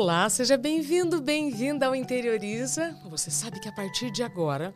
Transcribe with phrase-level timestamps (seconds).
[0.00, 2.96] Olá, seja bem-vindo, bem-vinda ao Interioriza.
[3.10, 4.72] Você sabe que a partir de agora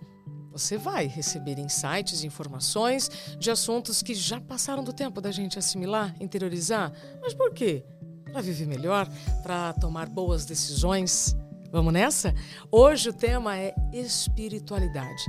[0.50, 5.56] você vai receber insights e informações de assuntos que já passaram do tempo da gente
[5.60, 6.92] assimilar, interiorizar.
[7.20, 7.84] Mas por quê?
[8.32, 9.08] Para viver melhor,
[9.44, 11.36] para tomar boas decisões.
[11.70, 12.34] Vamos nessa?
[12.68, 15.22] Hoje o tema é espiritualidade.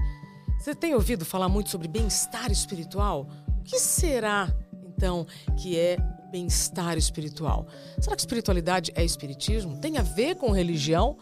[0.57, 3.29] Você tem ouvido falar muito sobre bem-estar espiritual?
[3.59, 4.51] O que será,
[4.87, 5.97] então, que é
[6.33, 7.67] bem-estar espiritual?
[8.01, 9.77] Será que espiritualidade é espiritismo?
[9.77, 11.15] Tem a ver com religião?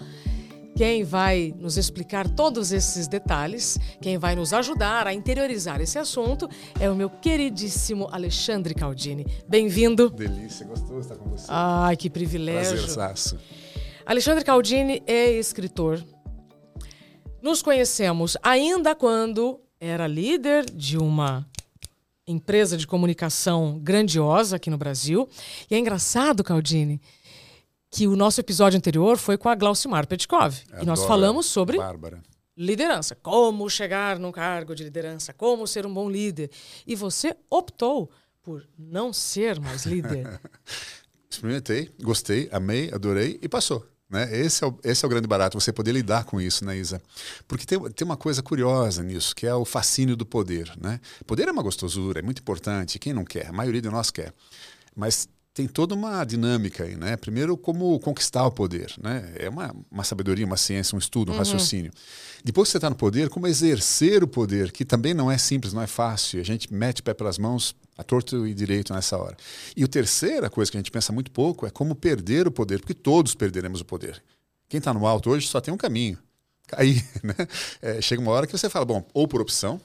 [0.74, 6.48] Quem vai nos explicar todos esses detalhes, quem vai nos ajudar a interiorizar esse assunto
[6.80, 9.28] é o meu queridíssimo Alexandre Caldini.
[9.50, 10.10] Bem-vindo.
[10.12, 11.46] Delícia, gostoso estar com você.
[11.50, 12.78] Ai, que privilégio.
[12.78, 13.38] Prazerzaço.
[14.05, 16.02] Alexandre Caldini é escritor.
[17.41, 21.46] Nos conhecemos ainda quando era líder de uma
[22.28, 25.27] empresa de comunicação grandiosa aqui no Brasil.
[25.70, 27.02] E é engraçado, Caldini,
[27.90, 30.55] que o nosso episódio anterior foi com a Glaucimar Petkov.
[30.82, 32.22] e nós falamos sobre Bárbara.
[32.55, 33.16] liderança.
[33.16, 36.50] Como chegar num cargo de liderança, como ser um bom líder.
[36.88, 38.10] E você optou
[38.41, 40.40] por não ser mais líder.
[41.30, 43.85] Experimentei, gostei, amei, adorei e passou.
[44.12, 44.27] Né?
[44.37, 47.01] Esse, é o, esse é o grande barato, você poder lidar com isso, né, Isa?
[47.48, 50.70] Porque tem, tem uma coisa curiosa nisso, que é o fascínio do poder.
[50.77, 50.99] Né?
[51.26, 53.48] Poder é uma gostosura, é muito importante, quem não quer?
[53.48, 54.34] A maioria de nós quer.
[54.93, 57.18] Mas tem toda uma dinâmica aí, né?
[57.18, 59.34] Primeiro, como conquistar o poder, né?
[59.35, 61.40] É uma, uma sabedoria, uma ciência, um estudo, um uhum.
[61.40, 61.91] raciocínio.
[62.44, 65.74] Depois que você está no poder, como exercer o poder, que também não é simples,
[65.74, 66.40] não é fácil.
[66.40, 69.35] A gente mete o pé pelas mãos, a torto e direito nessa hora.
[69.75, 72.79] E a terceira coisa que a gente pensa muito pouco é como perder o poder,
[72.79, 74.24] porque todos perderemos o poder.
[74.69, 76.18] Quem está no alto hoje só tem um caminho,
[76.66, 77.35] cair, né?
[77.81, 79.81] É, chega uma hora que você fala, bom, ou por opção,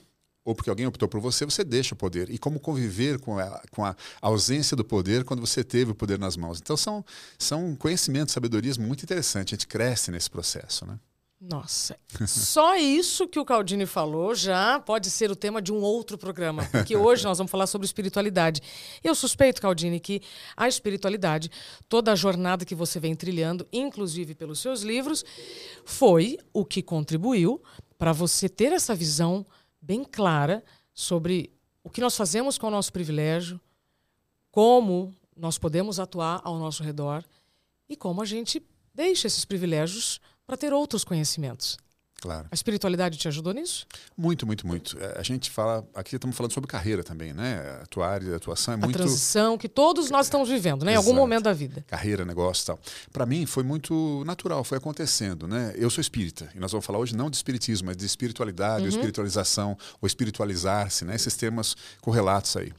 [0.47, 2.31] ou porque alguém optou por você, você deixa o poder.
[2.31, 6.21] E como conviver com a, com a ausência do poder quando você teve o poder
[6.21, 6.61] nas mãos.
[6.61, 7.05] Então são,
[7.37, 9.53] são conhecimentos, sabedorias muito interessantes.
[9.53, 11.01] A gente cresce nesse processo, né?
[11.39, 16.17] Nossa, só isso que o Caldini falou já pode ser o tema de um outro
[16.17, 18.63] programa, porque hoje nós vamos falar sobre espiritualidade.
[19.05, 20.23] Eu suspeito, Caldini, que
[20.57, 21.51] a espiritualidade,
[21.91, 25.25] toda a jornada que você vem trilhando, inclusive pelos seus livros,
[25.85, 27.63] foi o que contribuiu
[27.99, 29.45] para você ter essa visão
[29.87, 31.53] bem clara sobre
[31.85, 33.61] o que nós fazemos com o nosso privilégio,
[34.51, 37.25] como nós podemos atuar ao nosso redor
[37.89, 38.61] e como a gente
[38.93, 41.79] deixa esses privilégios para ter outros conhecimentos.
[42.27, 42.49] Claro.
[42.51, 43.87] A espiritualidade te ajudou nisso?
[44.19, 44.99] Muito, muito, muito.
[44.99, 47.79] É, a gente fala, aqui estamos falando sobre carreira também, né?
[47.81, 48.97] A tua área de atuação é muito.
[48.97, 50.95] A transição que todos nós estamos vivendo, né?
[50.95, 51.85] Em algum momento da vida.
[51.87, 52.81] Carreira, negócio e tal.
[53.13, 55.73] Para mim foi muito natural, foi acontecendo, né?
[55.77, 58.87] Eu sou espírita e nós vamos falar hoje não de espiritismo, mas de espiritualidade, uhum.
[58.87, 61.15] ou espiritualização, ou espiritualizar-se, né?
[61.15, 62.73] Esses termos correlatos aí.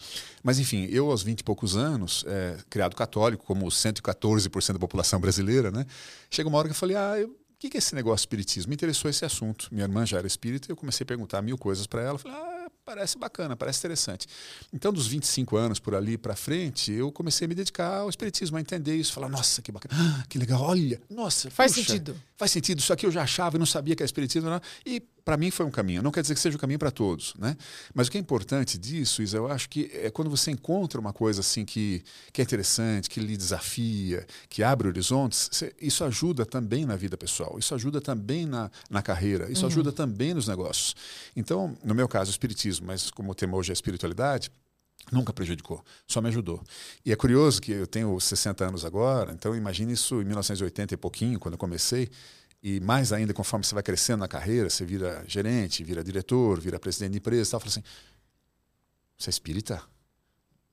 [0.44, 5.22] Mas enfim, eu aos 20 e poucos anos, é, criado católico, como 114% da população
[5.22, 5.86] brasileira, né?
[6.30, 8.70] Chega uma hora que eu falei, ah, eu o que é esse negócio de espiritismo?
[8.70, 9.68] Me interessou esse assunto.
[9.72, 12.20] Minha irmã já era espírita e eu comecei a perguntar mil coisas para ela.
[12.20, 14.28] Falei, ah, parece bacana, parece interessante.
[14.72, 18.58] Então, dos 25 anos por ali para frente, eu comecei a me dedicar ao espiritismo,
[18.58, 21.50] a entender isso, falar, nossa, que bacana, ah, que legal, olha, nossa.
[21.50, 22.16] Faz puxa, sentido.
[22.36, 24.52] Faz sentido, isso aqui eu já achava e não sabia que era espiritismo.
[24.52, 24.62] Não.
[24.86, 26.02] E para mim foi um caminho.
[26.02, 27.58] Não quer dizer que seja o um caminho para todos, né?
[27.94, 31.12] Mas o que é importante disso, Isa, eu acho que é quando você encontra uma
[31.12, 32.02] coisa assim que,
[32.32, 35.50] que é interessante, que lhe desafia, que abre horizontes,
[35.82, 39.68] isso ajuda também na vida pessoal, isso ajuda também na, na carreira, isso uhum.
[39.68, 40.96] ajuda também nos negócios.
[41.36, 44.50] Então, no meu caso, o espiritismo, mas como o tema hoje é espiritualidade,
[45.10, 46.62] Nunca prejudicou, só me ajudou.
[47.06, 50.98] E é curioso que eu tenho 60 anos agora, então imagine isso em 1980 e
[50.98, 52.10] pouquinho, quando eu comecei,
[52.62, 56.80] e mais ainda, conforme você vai crescendo na carreira, você vira gerente, vira diretor, vira
[56.80, 57.84] presidente de empresa, tal, fala assim:
[59.18, 59.82] você é espírita?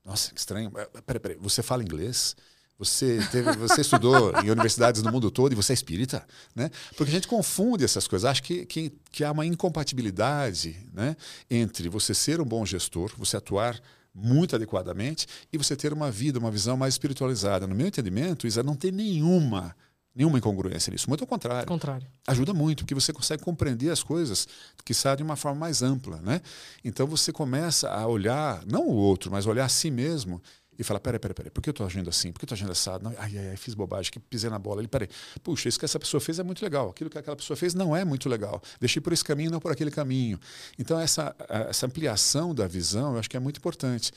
[0.05, 0.73] Nossa, que estranho.
[0.77, 2.37] É, peraí, peraí, você fala inglês?
[2.79, 6.27] Você, teve, você estudou em universidades no mundo todo e você é espírita?
[6.55, 6.71] Né?
[6.97, 8.29] Porque a gente confunde essas coisas.
[8.29, 11.17] Acho que, que, que há uma incompatibilidade né,
[11.49, 13.81] entre você ser um bom gestor, você atuar
[14.13, 17.67] muito adequadamente e você ter uma vida, uma visão mais espiritualizada.
[17.67, 19.75] No meu entendimento, Isa, não tem nenhuma
[20.15, 21.09] nenhuma incongruência nisso.
[21.09, 21.67] Muito ao contrário.
[21.67, 22.07] contrário.
[22.27, 24.47] Ajuda muito, porque você consegue compreender as coisas
[24.85, 26.19] que saem de uma forma mais ampla.
[26.19, 26.41] Né?
[26.85, 30.41] Então você começa a olhar, não o outro, mas olhar a si mesmo
[30.79, 32.33] e falar, peraí, peraí, peraí, por que eu estou agindo assim?
[32.33, 33.05] Por que eu estou agindo assado?
[33.05, 34.81] Não, ai, ai, ai, fiz bobagem, que pisei na bola.
[34.81, 35.09] Ele, peraí,
[35.43, 36.91] puxa, isso que essa pessoa fez é muito legal.
[36.91, 38.61] Aquilo que aquela pessoa fez não é muito legal.
[38.81, 40.39] Deixei por esse caminho, não por aquele caminho.
[40.79, 41.35] Então essa,
[41.69, 44.13] essa ampliação da visão, eu acho que é muito importante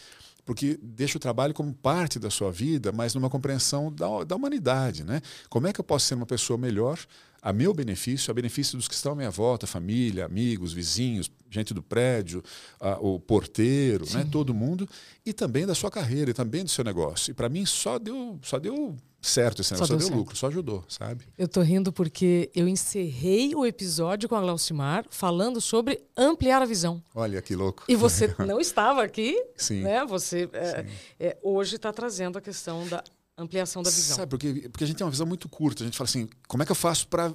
[0.47, 5.03] porque deixa o trabalho como parte da sua vida, mas numa compreensão da, da humanidade.
[5.03, 5.21] Né?
[5.49, 6.97] Como é que eu posso ser uma pessoa melhor
[7.41, 11.73] a meu benefício, a benefício dos que estão à minha volta, família, amigos, vizinhos, gente
[11.73, 12.41] do prédio,
[12.79, 14.25] a, o porteiro, né?
[14.31, 14.87] todo mundo,
[15.25, 17.31] e também da sua carreira, e também do seu negócio.
[17.31, 18.95] E para mim só deu, só deu
[19.29, 21.25] certo esse negócio, só, só deu, lucro, só ajudou, sabe?
[21.37, 26.65] Eu tô rindo porque eu encerrei o episódio com a Glaucimar falando sobre ampliar a
[26.65, 27.01] visão.
[27.13, 27.83] Olha que louco.
[27.87, 29.81] E você não estava aqui, Sim.
[29.81, 30.05] né?
[30.05, 30.85] Você é,
[31.19, 33.03] é, hoje está trazendo a questão da
[33.37, 34.17] ampliação da visão.
[34.17, 35.83] Sabe, porque, porque a gente tem uma visão muito curta.
[35.83, 37.33] A gente fala assim, como é que eu faço para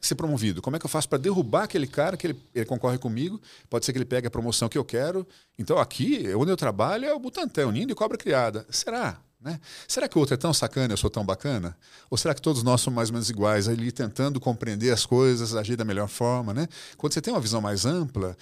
[0.00, 0.62] ser promovido?
[0.62, 3.40] Como é que eu faço para derrubar aquele cara que ele, ele, concorre comigo?
[3.68, 5.26] Pode ser que ele pegue a promoção que eu quero.
[5.58, 8.66] Então aqui, onde eu trabalho, é o Butantan, o ninho de cobra criada.
[8.70, 9.20] Será?
[9.40, 9.58] Né?
[9.88, 11.76] Será que o outro é tão sacana, eu sou tão bacana?
[12.10, 15.54] Ou será que todos nós somos mais ou menos iguais, ali tentando compreender as coisas,
[15.54, 16.52] agir da melhor forma?
[16.52, 16.68] Né?
[16.98, 18.36] Quando você tem uma visão mais ampla,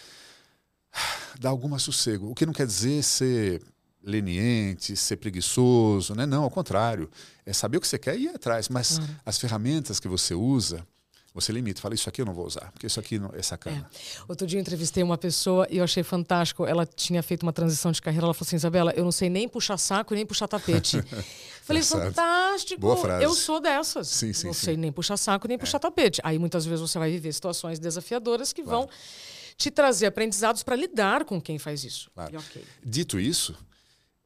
[1.39, 2.31] dá algum sossego.
[2.31, 3.62] O que não quer dizer ser
[4.03, 6.27] leniente, ser preguiçoso, né?
[6.27, 7.09] não, ao contrário.
[7.47, 8.69] É saber o que você quer e ir atrás.
[8.69, 9.06] Mas uhum.
[9.25, 10.85] as ferramentas que você usa,
[11.40, 13.88] você limita, fala, isso aqui eu não vou usar, porque isso aqui não, é sacana.
[13.93, 14.23] É.
[14.29, 16.67] Outro dia eu entrevistei uma pessoa e eu achei fantástico.
[16.67, 18.26] Ela tinha feito uma transição de carreira.
[18.26, 21.02] Ela falou assim: Isabela, eu não sei nem puxar saco nem puxar tapete.
[21.62, 22.81] Falei, fantástico.
[22.81, 23.25] Boa frase.
[23.25, 24.08] Eu sou dessas.
[24.08, 24.64] Sim, sim, não sim.
[24.64, 25.58] sei nem puxar saco nem é.
[25.58, 26.20] puxar tapete.
[26.25, 28.81] Aí muitas vezes você vai viver situações desafiadoras que claro.
[28.81, 28.90] vão
[29.56, 32.11] te trazer aprendizados para lidar com quem faz isso.
[32.14, 32.32] Claro.
[32.32, 32.64] E, okay.
[32.82, 33.55] Dito isso,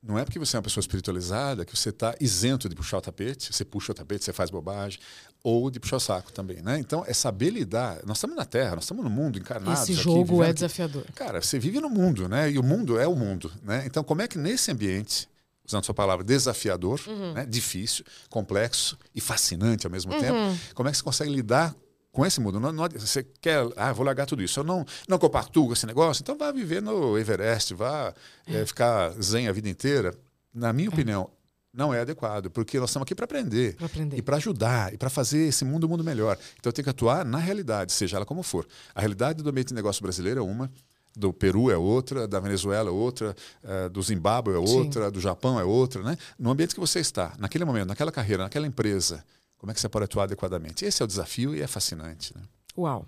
[0.03, 3.01] não é porque você é uma pessoa espiritualizada que você está isento de puxar o
[3.01, 4.99] tapete, você puxa o tapete, você faz bobagem,
[5.45, 6.79] ou de puxar o saco também, né?
[6.81, 8.01] Então, é saber lidar.
[8.05, 9.81] Nós estamos na Terra, nós estamos no mundo encarnado.
[9.81, 11.05] Esse jogo é desafiador.
[11.15, 12.51] Cara, você vive no mundo, né?
[12.51, 13.85] E o mundo é o mundo, né?
[13.87, 15.29] Então, como é que nesse ambiente,
[15.65, 17.35] usando a sua palavra, desafiador, uhum.
[17.35, 17.47] né?
[17.47, 20.21] difícil, complexo e fascinante ao mesmo uhum.
[20.21, 21.77] tempo, como é que você consegue lidar
[22.13, 22.61] com esse mundo.
[22.61, 24.61] Não, não, você quer, ah, vou largar tudo isso.
[24.61, 28.15] Eu não, não compactuo com esse negócio, então vá viver no Everest, vá
[28.47, 28.61] é.
[28.61, 30.15] É, ficar zen a vida inteira.
[30.55, 30.93] Na minha é.
[30.93, 31.31] opinião,
[31.73, 35.09] não é adequado, porque nós estamos aqui para aprender, aprender, e para ajudar e para
[35.09, 36.39] fazer esse mundo um mundo melhor.
[36.61, 38.67] Então tenho que atuar na realidade, seja ela como for.
[38.95, 40.71] A realidade do ambiente de negócio brasileiro é uma,
[41.17, 45.13] do Peru é outra, da Venezuela é outra, uh, do Zimbábue é outra, Sim.
[45.13, 46.17] do Japão é outra, né?
[46.39, 49.25] No ambiente que você está, naquele momento, naquela carreira, naquela empresa,
[49.63, 50.85] como é que você pode atuar adequadamente?
[50.85, 52.37] Esse é o desafio e é fascinante.
[52.37, 52.43] Né?
[52.77, 53.07] Uau!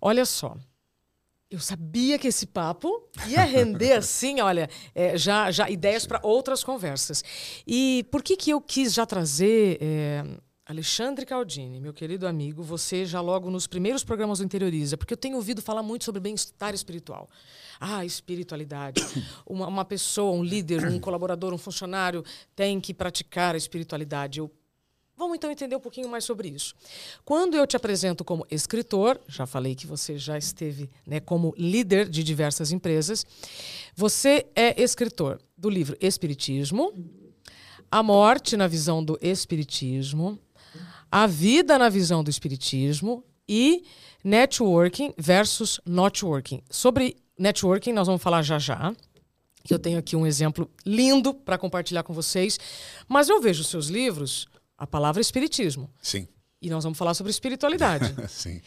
[0.00, 0.56] Olha só,
[1.48, 6.64] eu sabia que esse papo ia render assim, olha, é, já, já ideias para outras
[6.64, 7.22] conversas.
[7.64, 10.24] E por que, que eu quis já trazer é,
[10.66, 15.16] Alexandre Caldini, meu querido amigo, você já logo nos primeiros programas do Interioriza, porque eu
[15.16, 17.30] tenho ouvido falar muito sobre bem-estar espiritual.
[17.78, 19.00] Ah, espiritualidade.
[19.46, 22.24] Uma, uma pessoa, um líder, um colaborador, um funcionário
[22.56, 24.40] tem que praticar a espiritualidade.
[24.40, 24.50] Eu
[25.18, 26.76] Vamos então entender um pouquinho mais sobre isso.
[27.24, 32.08] Quando eu te apresento como escritor, já falei que você já esteve né, como líder
[32.08, 33.26] de diversas empresas,
[33.96, 36.94] você é escritor do livro Espiritismo,
[37.90, 40.38] A Morte na Visão do Espiritismo,
[41.10, 43.82] A Vida na Visão do Espiritismo e
[44.22, 46.62] Networking versus Notworking.
[46.70, 48.94] Sobre networking, nós vamos falar já já
[49.68, 52.58] eu tenho aqui um exemplo lindo para compartilhar com vocês.
[53.06, 55.90] Mas eu vejo seus livros a palavra espiritismo.
[56.00, 56.26] Sim.
[56.62, 58.14] E nós vamos falar sobre espiritualidade.
[58.30, 58.60] Sim.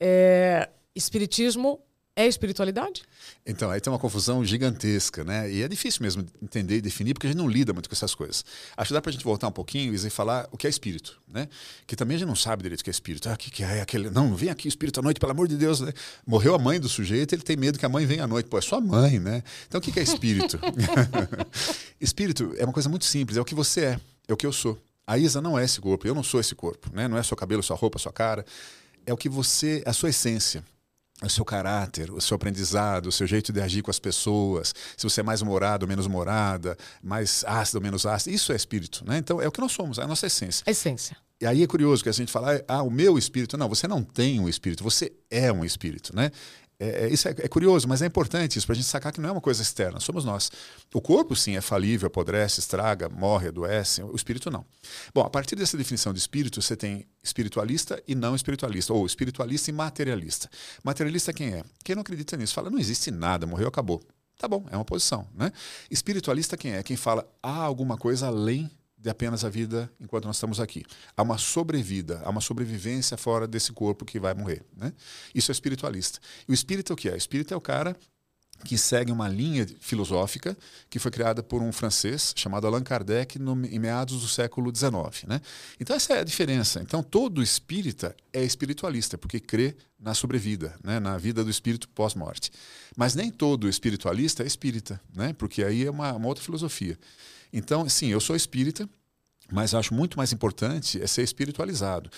[0.00, 1.80] É, espiritismo
[2.18, 3.04] é espiritualidade?
[3.46, 5.48] Então, aí tem uma confusão gigantesca, né?
[5.52, 8.12] E é difícil mesmo entender e definir, porque a gente não lida muito com essas
[8.12, 8.44] coisas.
[8.76, 11.20] Acho que dá para a gente voltar um pouquinho e falar o que é espírito,
[11.28, 11.48] né?
[11.86, 13.28] Que também a gente não sabe direito o que é espírito.
[13.28, 14.10] Ah, o que, que é aquele...
[14.10, 15.92] Não, não vem aqui espírito à noite, pelo amor de Deus, né?
[16.26, 18.48] Morreu a mãe do sujeito, ele tem medo que a mãe venha à noite.
[18.48, 19.44] Pô, é sua mãe, né?
[19.68, 20.58] Então, o que, que é espírito?
[22.00, 24.52] espírito é uma coisa muito simples, é o que você é, é o que eu
[24.52, 24.76] sou.
[25.08, 27.08] A Isa não é esse corpo, eu não sou esse corpo, né?
[27.08, 28.44] não é seu cabelo, sua roupa, sua cara.
[29.06, 30.62] É o que você, a sua essência,
[31.22, 35.02] o seu caráter, o seu aprendizado, o seu jeito de agir com as pessoas, se
[35.02, 39.02] você é mais humorado ou menos humorada, mais ácido ou menos ácido, isso é espírito,
[39.06, 39.16] né?
[39.16, 40.62] Então é o que nós somos, é a nossa essência.
[40.70, 41.16] Essência.
[41.40, 43.56] E aí é curioso que a gente fala, ah, o meu espírito.
[43.56, 46.30] Não, você não tem um espírito, você é um espírito, né?
[46.80, 49.20] É, é, isso é, é, curioso, mas é importante isso para a gente sacar que
[49.20, 50.50] não é uma coisa externa, somos nós.
[50.94, 54.64] O corpo, sim, é falível, apodrece, estraga, morre, adoece, o espírito não.
[55.12, 59.70] Bom, a partir dessa definição de espírito, você tem espiritualista e não espiritualista, ou espiritualista
[59.70, 60.48] e materialista.
[60.84, 61.64] Materialista quem é?
[61.82, 64.00] Quem não acredita nisso, fala, não existe nada, morreu, acabou.
[64.38, 65.26] Tá bom, é uma posição.
[65.34, 65.50] Né?
[65.90, 66.82] Espiritualista quem é?
[66.84, 70.84] Quem fala, há alguma coisa além de apenas a vida enquanto nós estamos aqui.
[71.16, 74.64] Há uma sobrevida, há uma sobrevivência fora desse corpo que vai morrer.
[74.76, 74.92] Né?
[75.34, 76.18] Isso é espiritualista.
[76.48, 77.12] E o espírito é o que é?
[77.12, 77.96] O espírito é o cara
[78.64, 80.56] que segue uma linha filosófica
[80.90, 85.26] que foi criada por um francês chamado Allan Kardec no, em meados do século XIX.
[85.26, 85.40] Né?
[85.78, 86.80] Então, essa é a diferença.
[86.82, 90.98] Então, todo espírita é espiritualista, porque crê na sobrevida, né?
[90.98, 92.50] na vida do espírito pós-morte.
[92.96, 95.32] Mas nem todo espiritualista é espírita, né?
[95.32, 96.98] porque aí é uma, uma outra filosofia.
[97.52, 98.88] Então, sim, eu sou espírita,
[99.50, 102.10] mas acho muito mais importante é ser espiritualizado.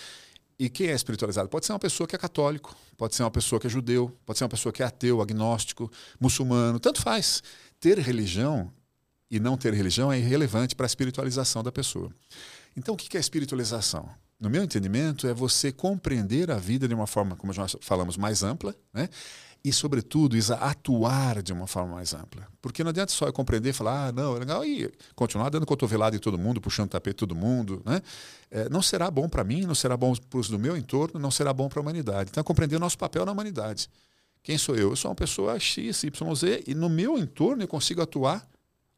[0.59, 1.49] E quem é espiritualizado?
[1.49, 4.39] Pode ser uma pessoa que é católico, pode ser uma pessoa que é judeu, pode
[4.39, 7.43] ser uma pessoa que é ateu, agnóstico, muçulmano, tanto faz.
[7.81, 8.71] Ter religião
[9.31, 12.11] e não ter religião é irrelevante para a espiritualização da pessoa.
[12.77, 14.11] Então, o que é espiritualização?
[14.39, 18.43] No meu entendimento, é você compreender a vida de uma forma, como nós falamos, mais
[18.43, 19.09] ampla, né?
[19.63, 22.47] E, sobretudo, Isa, atuar de uma forma mais ampla.
[22.63, 25.67] Porque não adianta só eu compreender e falar, ah, não, é legal, e continuar dando
[25.67, 27.83] cotovelada em todo mundo, puxando tapete todo mundo.
[27.85, 28.01] Né?
[28.51, 31.31] É, não será bom para mim, não será bom para os do meu entorno, não
[31.31, 32.31] será bom para a humanidade.
[32.31, 33.89] Então, compreender o nosso papel na humanidade.
[34.43, 34.91] Quem sou eu?
[34.91, 38.49] Eu sou uma pessoa X, Y, Z, e no meu entorno eu consigo atuar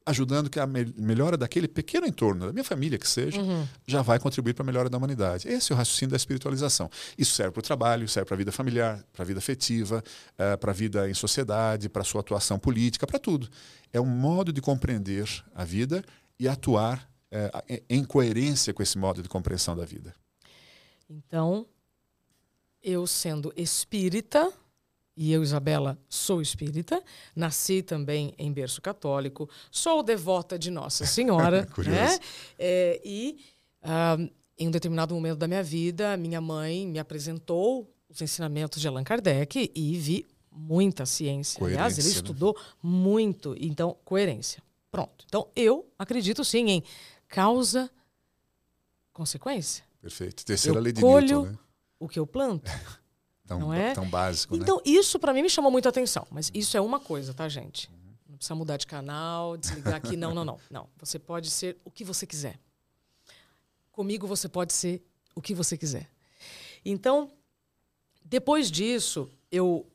[0.04, 3.66] ajudando que a melhora daquele pequeno entorno, da minha família que seja, uhum.
[3.86, 5.48] já vai contribuir para a melhora da humanidade.
[5.48, 6.90] Esse é o raciocínio da espiritualização.
[7.16, 10.02] Isso serve para o trabalho, serve para a vida familiar, para a vida afetiva,
[10.34, 13.48] uh, para a vida em sociedade, para a sua atuação política, para tudo.
[13.92, 16.04] É um modo de compreender a vida
[16.38, 20.14] e atuar uh, em coerência com esse modo de compreensão da vida.
[21.08, 21.66] Então,
[22.82, 24.52] eu sendo espírita,
[25.16, 27.02] e eu, Isabela, sou espírita,
[27.36, 31.68] nasci também em berço católico, sou devota de Nossa Senhora.
[31.86, 32.18] né?
[32.58, 33.38] É, e
[33.82, 38.88] uh, em um determinado momento da minha vida, minha mãe me apresentou os ensinamentos de
[38.88, 41.58] Allan Kardec e vi muita ciência.
[41.58, 42.14] Coerência, Aliás, ele né?
[42.14, 43.54] estudou muito.
[43.58, 44.62] Então, coerência.
[44.90, 45.24] Pronto.
[45.26, 46.82] Então, eu acredito sim em
[47.28, 47.90] causa,
[49.12, 49.84] consequência.
[50.00, 50.44] Perfeito.
[50.44, 51.58] Terceira eu lei de colho Newton, né?
[51.98, 52.70] o que eu planto.
[53.58, 53.94] Tão, não é?
[53.94, 54.82] tão básico, Então, né?
[54.84, 56.26] isso para mim me chamou muito a atenção.
[56.30, 57.90] Mas isso é uma coisa, tá, gente?
[58.28, 60.16] Não precisa mudar de canal, desligar aqui.
[60.16, 60.58] Não, não, não.
[60.70, 60.88] Não.
[60.98, 62.58] Você pode ser o que você quiser.
[63.90, 65.02] Comigo você pode ser
[65.34, 66.08] o que você quiser.
[66.84, 67.30] Então,
[68.24, 69.86] depois disso, eu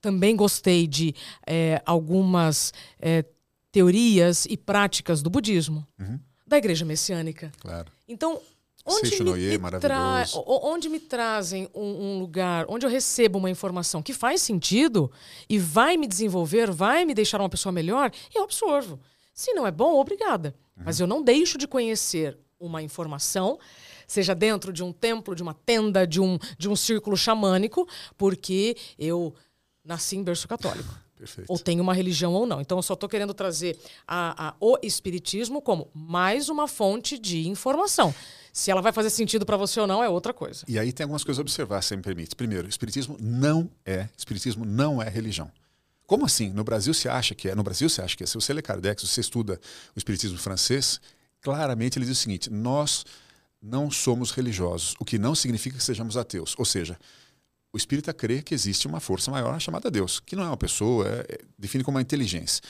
[0.00, 1.14] também gostei de
[1.46, 3.24] é, algumas é,
[3.70, 6.18] teorias e práticas do budismo, uhum.
[6.46, 7.52] da igreja messiânica.
[7.60, 7.90] Claro.
[8.06, 8.40] Então,
[8.84, 10.24] Onde me, me tra...
[10.46, 15.12] onde me trazem um, um, lugar, onde eu recebo uma informação que faz sentido
[15.48, 18.98] e vai me desenvolver, vai me deixar uma pessoa melhor, eu absorvo.
[19.34, 20.54] Se não é bom, obrigada.
[20.76, 20.84] Uhum.
[20.86, 23.58] Mas eu não deixo de conhecer uma informação,
[24.06, 28.76] seja dentro de um templo, de uma tenda, de um, de um círculo xamânico, porque
[28.98, 29.34] eu
[29.84, 30.92] nasci em berço católico.
[31.18, 31.50] Perfeito.
[31.50, 32.60] Ou tem uma religião ou não.
[32.60, 37.48] Então, eu só estou querendo trazer a, a, o espiritismo como mais uma fonte de
[37.48, 38.14] informação.
[38.58, 40.64] Se ela vai fazer sentido para você ou não é outra coisa.
[40.66, 42.34] E aí tem algumas coisas a observar, se me permite.
[42.34, 45.48] Primeiro, espiritismo não é, espiritismo não é religião.
[46.04, 46.50] Como assim?
[46.50, 47.54] No Brasil se acha que é.
[47.54, 48.26] No Brasil se acha que é.
[48.26, 49.60] Se você lê Kardec, se você estuda
[49.94, 51.00] o espiritismo francês,
[51.40, 53.06] claramente ele diz o seguinte: nós
[53.62, 56.56] não somos religiosos, o que não significa que sejamos ateus.
[56.58, 56.98] Ou seja,
[57.72, 61.06] o espírita crê que existe uma força maior chamada Deus, que não é uma pessoa,
[61.06, 62.60] é, é, define como uma inteligência,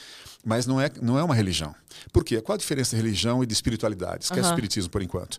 [0.44, 1.74] mas não é, não é uma religião.
[2.12, 2.42] Por quê?
[2.42, 4.28] Qual a diferença de religião e de espiritualidade?
[4.28, 4.44] Que uhum.
[4.44, 5.38] é espiritismo por enquanto.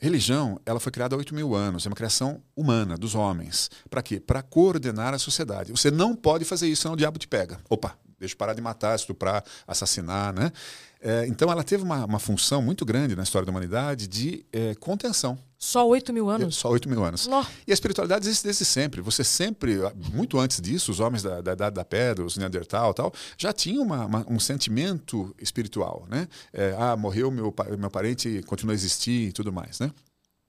[0.00, 3.68] Religião, ela foi criada há 8 mil anos, é uma criação humana, dos homens.
[3.90, 4.20] Para quê?
[4.20, 5.72] Para coordenar a sociedade.
[5.72, 7.58] Você não pode fazer isso, senão o diabo te pega.
[7.68, 10.52] Opa, deixa eu parar de matar, estuprar, assassinar, né?
[11.00, 14.74] É, então ela teve uma, uma, função muito grande na história da humanidade de é,
[14.74, 15.38] contenção.
[15.56, 16.56] Só 8 mil anos?
[16.56, 17.26] Só 8 mil anos.
[17.66, 19.00] E a espiritualidade existe desde sempre.
[19.00, 19.76] Você sempre,
[20.12, 23.82] muito antes disso, os homens da, da Idade da Pedra, os Neandertal tal, já tinham
[23.82, 26.04] uma, uma, um sentimento espiritual.
[26.08, 26.28] Né?
[26.52, 29.78] É, ah, morreu meu, meu parente, continua a existir e tudo mais.
[29.78, 29.90] Né?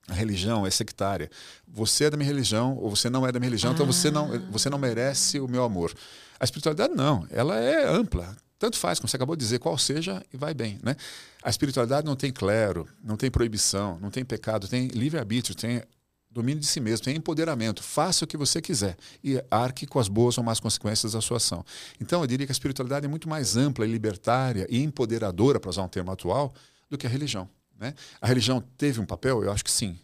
[0.08, 1.30] A religião é sectária.
[1.66, 3.74] Você é da minha religião ou você não é da minha religião, ah.
[3.74, 5.92] então você não, você não merece o meu amor.
[6.38, 8.36] A espiritualidade não, ela é ampla.
[8.60, 10.78] Tanto faz, como você acabou de dizer, qual seja e vai bem.
[10.82, 10.94] Né?
[11.42, 15.82] A espiritualidade não tem clero, não tem proibição, não tem pecado, tem livre-arbítrio, tem
[16.30, 17.82] domínio de si mesmo, tem empoderamento.
[17.82, 21.38] Faça o que você quiser e arque com as boas ou más consequências da sua
[21.38, 21.64] ação.
[21.98, 25.70] Então, eu diria que a espiritualidade é muito mais ampla e libertária e empoderadora, para
[25.70, 26.52] usar um termo atual,
[26.90, 27.48] do que a religião.
[27.78, 27.94] Né?
[28.20, 29.42] A religião teve um papel?
[29.42, 29.98] Eu acho que sim.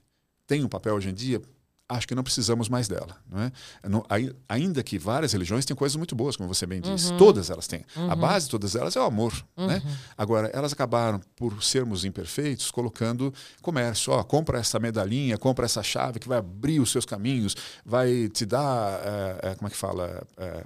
[0.47, 1.43] Tem um papel hoje em dia?
[1.89, 3.17] Acho que não precisamos mais dela.
[3.29, 3.53] Não é?
[3.89, 4.05] Não,
[4.49, 7.13] ainda que várias religiões têm coisas muito boas, como você bem disse.
[7.13, 7.19] Uhum.
[7.19, 7.85] Todas elas têm.
[7.97, 8.11] Uhum.
[8.11, 9.33] A base de todas elas é o amor.
[9.57, 9.65] Né?
[9.65, 9.67] Uhum.
[9.67, 9.83] Né?
[10.17, 14.13] Agora, elas acabaram, por sermos imperfeitos, colocando comércio.
[14.13, 18.45] Ó, compra essa medalhinha, compra essa chave que vai abrir os seus caminhos, vai te
[18.45, 20.27] dar, é, é, como é que fala?
[20.37, 20.65] É,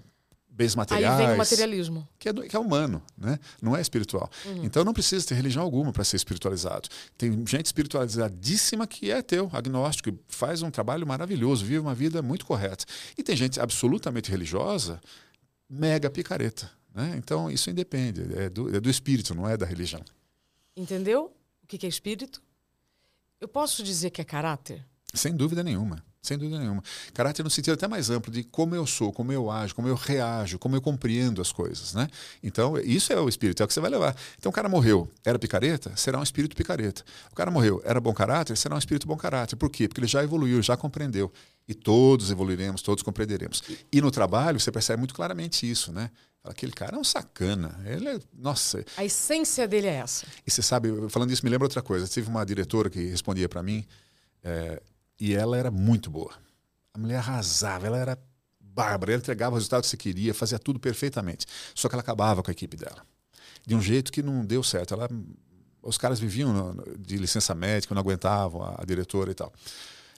[0.60, 1.18] bens materiais.
[1.18, 2.06] Aí vem o materialismo.
[2.18, 3.38] Que é, que é humano, né?
[3.62, 4.30] não é espiritual.
[4.44, 4.64] Uhum.
[4.64, 6.86] Então não precisa ter religião alguma para ser espiritualizado.
[7.16, 12.44] Tem gente espiritualizadíssima que é ateu, agnóstico, faz um trabalho maravilhoso, vive uma vida muito
[12.44, 12.84] correta.
[13.16, 15.00] E tem gente absolutamente religiosa,
[15.68, 16.70] mega picareta.
[16.94, 17.14] Né?
[17.16, 20.02] Então isso independe, é do, é do espírito, não é da religião.
[20.76, 22.42] Entendeu o que é espírito?
[23.40, 24.84] Eu posso dizer que é caráter?
[25.14, 26.04] Sem dúvida nenhuma.
[26.22, 26.82] Sem dúvida nenhuma.
[27.14, 29.94] Caráter no sentido até mais amplo de como eu sou, como eu ajo, como eu
[29.94, 32.08] reajo, como eu compreendo as coisas, né?
[32.42, 34.14] Então, isso é o espírito, é o que você vai levar.
[34.38, 37.02] Então, o cara morreu, era picareta, será um espírito picareta.
[37.32, 39.56] O cara morreu, era bom caráter, será um espírito bom caráter.
[39.56, 39.88] Por quê?
[39.88, 41.32] Porque ele já evoluiu, já compreendeu.
[41.66, 43.62] E todos evoluiremos, todos compreenderemos.
[43.90, 46.10] E no trabalho, você percebe muito claramente isso, né?
[46.44, 47.80] Aquele cara é um sacana.
[47.86, 48.84] Ele é, nossa.
[48.96, 50.26] A essência dele é essa.
[50.46, 52.06] E você sabe, falando isso, me lembra outra coisa.
[52.06, 53.86] Tive uma diretora que respondia para mim
[54.42, 54.80] é,
[55.20, 56.32] e ela era muito boa.
[56.94, 58.18] A mulher arrasava, ela era
[58.58, 61.46] bárbara, ela entregava o resultado que você queria, fazia tudo perfeitamente.
[61.74, 63.04] Só que ela acabava com a equipe dela.
[63.66, 64.94] De um jeito que não deu certo.
[64.94, 65.08] Ela,
[65.82, 69.52] os caras viviam de licença médica, não aguentavam a, a diretora e tal.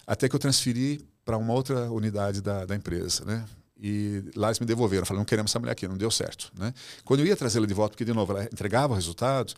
[0.07, 3.45] Até que eu transferi para uma outra unidade da, da empresa, né?
[3.81, 6.53] E lá eles me devolveram, falaram, não queremos essa mulher aqui, não deu certo.
[6.57, 6.73] Né?
[7.05, 9.55] Quando eu ia trazê-la de volta, porque, de novo, ela entregava o resultado,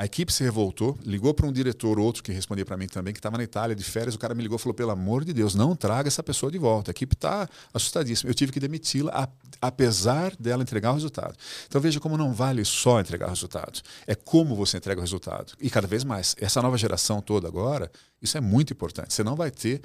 [0.00, 3.18] a equipe se revoltou, ligou para um diretor, outro que respondia para mim também, que
[3.18, 4.14] estava na Itália de férias.
[4.14, 6.56] O cara me ligou e falou: pelo amor de Deus, não traga essa pessoa de
[6.56, 6.90] volta.
[6.90, 8.30] A equipe está assustadíssima.
[8.30, 9.28] Eu tive que demiti-la,
[9.60, 11.36] apesar dela entregar o resultado.
[11.68, 15.52] Então veja como não vale só entregar o resultado, é como você entrega o resultado.
[15.60, 16.34] E cada vez mais.
[16.40, 17.92] Essa nova geração toda agora,
[18.22, 19.12] isso é muito importante.
[19.12, 19.82] Você não vai ter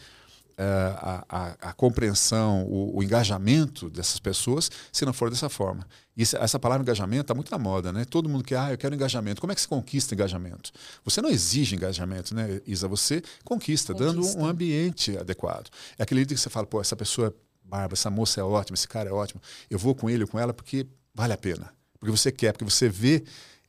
[0.58, 5.86] é, a, a, a, compreensão, o, o, engajamento dessas pessoas se não for dessa forma.
[6.18, 8.06] E essa palavra engajamento está muito na moda, né?
[8.06, 9.42] Todo mundo quer, ah, eu quero engajamento.
[9.42, 10.72] Como é que se conquista engajamento?
[11.04, 12.88] Você não exige engajamento, né, Isa?
[12.88, 13.94] Você conquista, conquista.
[13.94, 15.70] dando um ambiente adequado.
[15.98, 17.34] É aquele que você fala, pô, essa pessoa é
[17.66, 19.42] barba, essa moça é ótima, esse cara é ótimo.
[19.70, 21.74] Eu vou com ele ou com ela porque vale a pena.
[22.00, 23.24] Porque você quer, porque você vê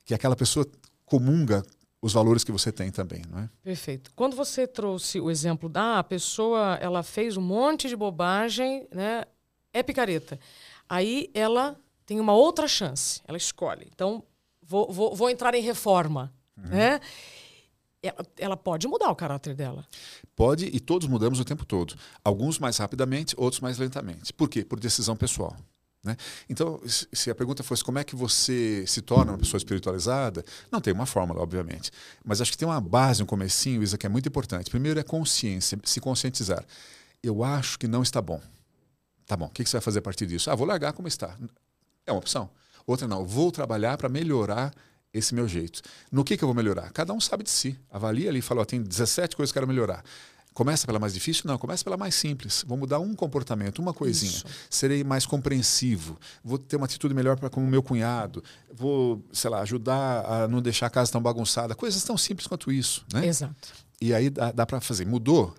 [0.04, 0.66] que aquela pessoa
[1.04, 1.64] comunga
[2.00, 3.48] os valores que você tem também, não é?
[3.64, 4.12] Perfeito.
[4.14, 9.24] Quando você trouxe o exemplo da ah, pessoa, ela fez um monte de bobagem, né?
[9.72, 10.38] É picareta.
[10.88, 11.76] Aí ela
[12.06, 13.86] tem uma outra chance, ela escolhe.
[13.92, 14.22] Então,
[14.62, 16.68] vou, vou, vou entrar em reforma, uhum.
[16.68, 17.00] né?
[18.02, 19.84] Ela, ela pode mudar o caráter dela.
[20.36, 21.96] Pode, e todos mudamos o tempo todo.
[22.22, 24.32] Alguns mais rapidamente, outros mais lentamente.
[24.32, 24.64] Por quê?
[24.64, 25.56] Por decisão pessoal.
[26.04, 26.16] Né?
[26.48, 30.80] Então, se a pergunta fosse como é que você se torna uma pessoa espiritualizada, não
[30.80, 31.90] tem uma fórmula, obviamente.
[32.24, 34.70] Mas acho que tem uma base, um comecinho, Isa, que é muito importante.
[34.70, 36.64] Primeiro é consciência, se conscientizar.
[37.20, 38.40] Eu acho que não está bom.
[39.26, 40.48] Tá bom, o que você vai fazer a partir disso?
[40.48, 41.36] Ah, vou largar como está.
[42.06, 42.48] É uma opção.
[42.86, 44.72] Outra não, vou trabalhar para melhorar
[45.12, 45.82] esse meu jeito.
[46.10, 46.90] No que, que eu vou melhorar?
[46.92, 47.78] Cada um sabe de si.
[47.90, 50.04] Avalia ali e fala, ó, tem 17 coisas que eu quero melhorar.
[50.56, 51.42] Começa pela mais difícil?
[51.44, 52.64] Não, começa pela mais simples.
[52.66, 54.32] Vou mudar um comportamento, uma coisinha.
[54.32, 54.46] Isso.
[54.70, 56.18] Serei mais compreensivo.
[56.42, 58.42] Vou ter uma atitude melhor para com o meu cunhado.
[58.72, 61.74] Vou, sei lá, ajudar a não deixar a casa tão bagunçada.
[61.74, 63.26] Coisas tão simples quanto isso, né?
[63.26, 63.54] Exato.
[64.00, 65.06] E aí dá, dá para fazer.
[65.06, 65.54] Mudou?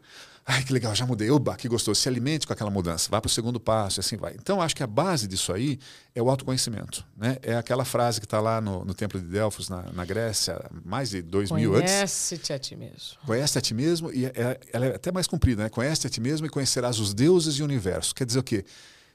[0.50, 1.30] Ai, que legal, já mudei.
[1.30, 2.00] Oba, que gostoso.
[2.00, 3.10] Se alimente com aquela mudança.
[3.12, 4.34] Vá para o segundo passo e assim vai.
[4.34, 5.78] Então, acho que a base disso aí
[6.16, 7.06] é o autoconhecimento.
[7.18, 7.36] Né?
[7.42, 11.10] É aquela frase que está lá no, no, Templo de Delfos, na, na Grécia, mais
[11.10, 11.94] de dois Conhece mil antes.
[11.94, 13.18] Conhece-te a ti mesmo.
[13.26, 14.10] Conhece a ti mesmo.
[14.14, 15.70] E é, ela é até mais comprida, né?
[15.70, 18.16] Conhece a ti mesmo e conhecerás os deuses e o universo.
[18.16, 18.64] Quer dizer o quê?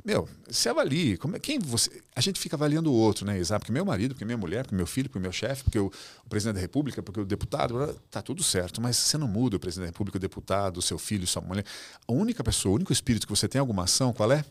[0.04, 1.16] Meu, se avalie.
[1.16, 3.60] Como é, quem você, a gente fica avaliando o outro, né, Exato?
[3.60, 5.92] Porque meu marido, porque minha mulher, porque meu filho, porque meu chefe, porque o,
[6.24, 8.80] o, presidente da República, porque o deputado, tá tudo certo.
[8.80, 11.64] Mas você não muda o presidente da República, o deputado, o seu filho, sua mulher.
[12.06, 14.44] A única pessoa, o único espírito que você tem alguma ação, qual é?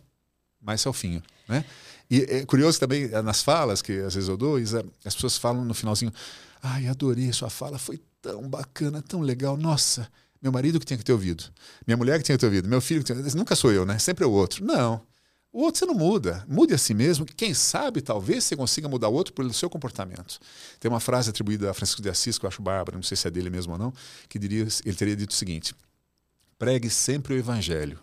[0.62, 1.66] Mais Selfinho, né?
[2.10, 5.38] E é curioso também é, nas falas que às vezes eu dou, Isa, as pessoas
[5.38, 6.14] falam no finalzinho:
[6.62, 9.58] "Ai, adorei sua fala, foi tão bacana, tão legal.
[9.58, 10.08] Nossa,
[10.42, 11.46] meu marido que tinha que ter ouvido,
[11.88, 13.36] minha mulher que tinha que ter ouvido, meu filho que tinha...
[13.36, 13.98] nunca sou eu, né?
[13.98, 14.64] Sempre é o outro.
[14.64, 15.02] Não.
[15.54, 16.46] O outro você não muda.
[16.48, 19.70] Mude a si mesmo, que quem sabe talvez você consiga mudar o outro pelo seu
[19.70, 20.40] comportamento.
[20.80, 23.28] Tem uma frase atribuída a Francisco de Assis, que eu acho bárbara, não sei se
[23.28, 23.94] é dele mesmo ou não,
[24.30, 25.76] que diria, ele teria dito o seguinte:
[26.58, 28.00] pregue sempre o evangelho.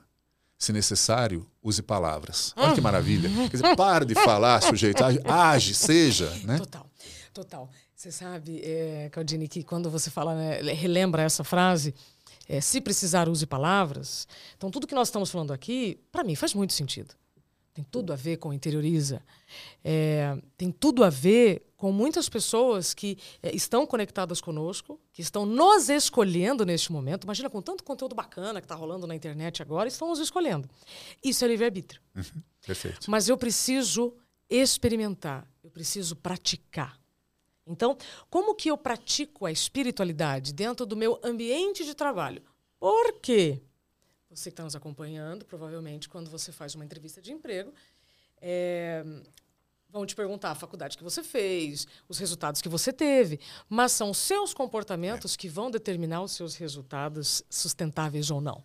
[0.58, 2.52] Se necessário, use palavras.
[2.56, 3.30] Olha que maravilha.
[3.48, 5.02] Quer dizer, para de falar, sujeito.
[5.24, 6.28] Age, seja.
[6.42, 6.58] Né?
[6.58, 6.90] Total,
[7.32, 7.70] total.
[7.94, 11.94] Você sabe, é, Claudine, que quando você fala, né, relembra essa frase,
[12.48, 14.26] é, se precisar, use palavras.
[14.56, 17.14] Então, tudo que nós estamos falando aqui, para mim, faz muito sentido
[17.78, 19.22] tem tudo a ver com interioriza,
[19.84, 25.46] é, tem tudo a ver com muitas pessoas que é, estão conectadas conosco, que estão
[25.46, 27.22] nos escolhendo neste momento.
[27.22, 30.68] Imagina com tanto conteúdo bacana que está rolando na internet agora, estão nos escolhendo.
[31.22, 32.02] Isso é livre-arbítrio.
[32.16, 33.08] Uhum, perfeito.
[33.08, 34.12] Mas eu preciso
[34.50, 36.98] experimentar, eu preciso praticar.
[37.64, 37.96] Então,
[38.28, 42.42] como que eu pratico a espiritualidade dentro do meu ambiente de trabalho?
[42.80, 43.62] Por quê?
[44.38, 47.72] Você que está nos acompanhando, provavelmente, quando você faz uma entrevista de emprego,
[48.40, 49.04] é,
[49.88, 54.14] vão te perguntar a faculdade que você fez, os resultados que você teve, mas são
[54.14, 58.62] seus comportamentos que vão determinar os seus resultados sustentáveis ou não.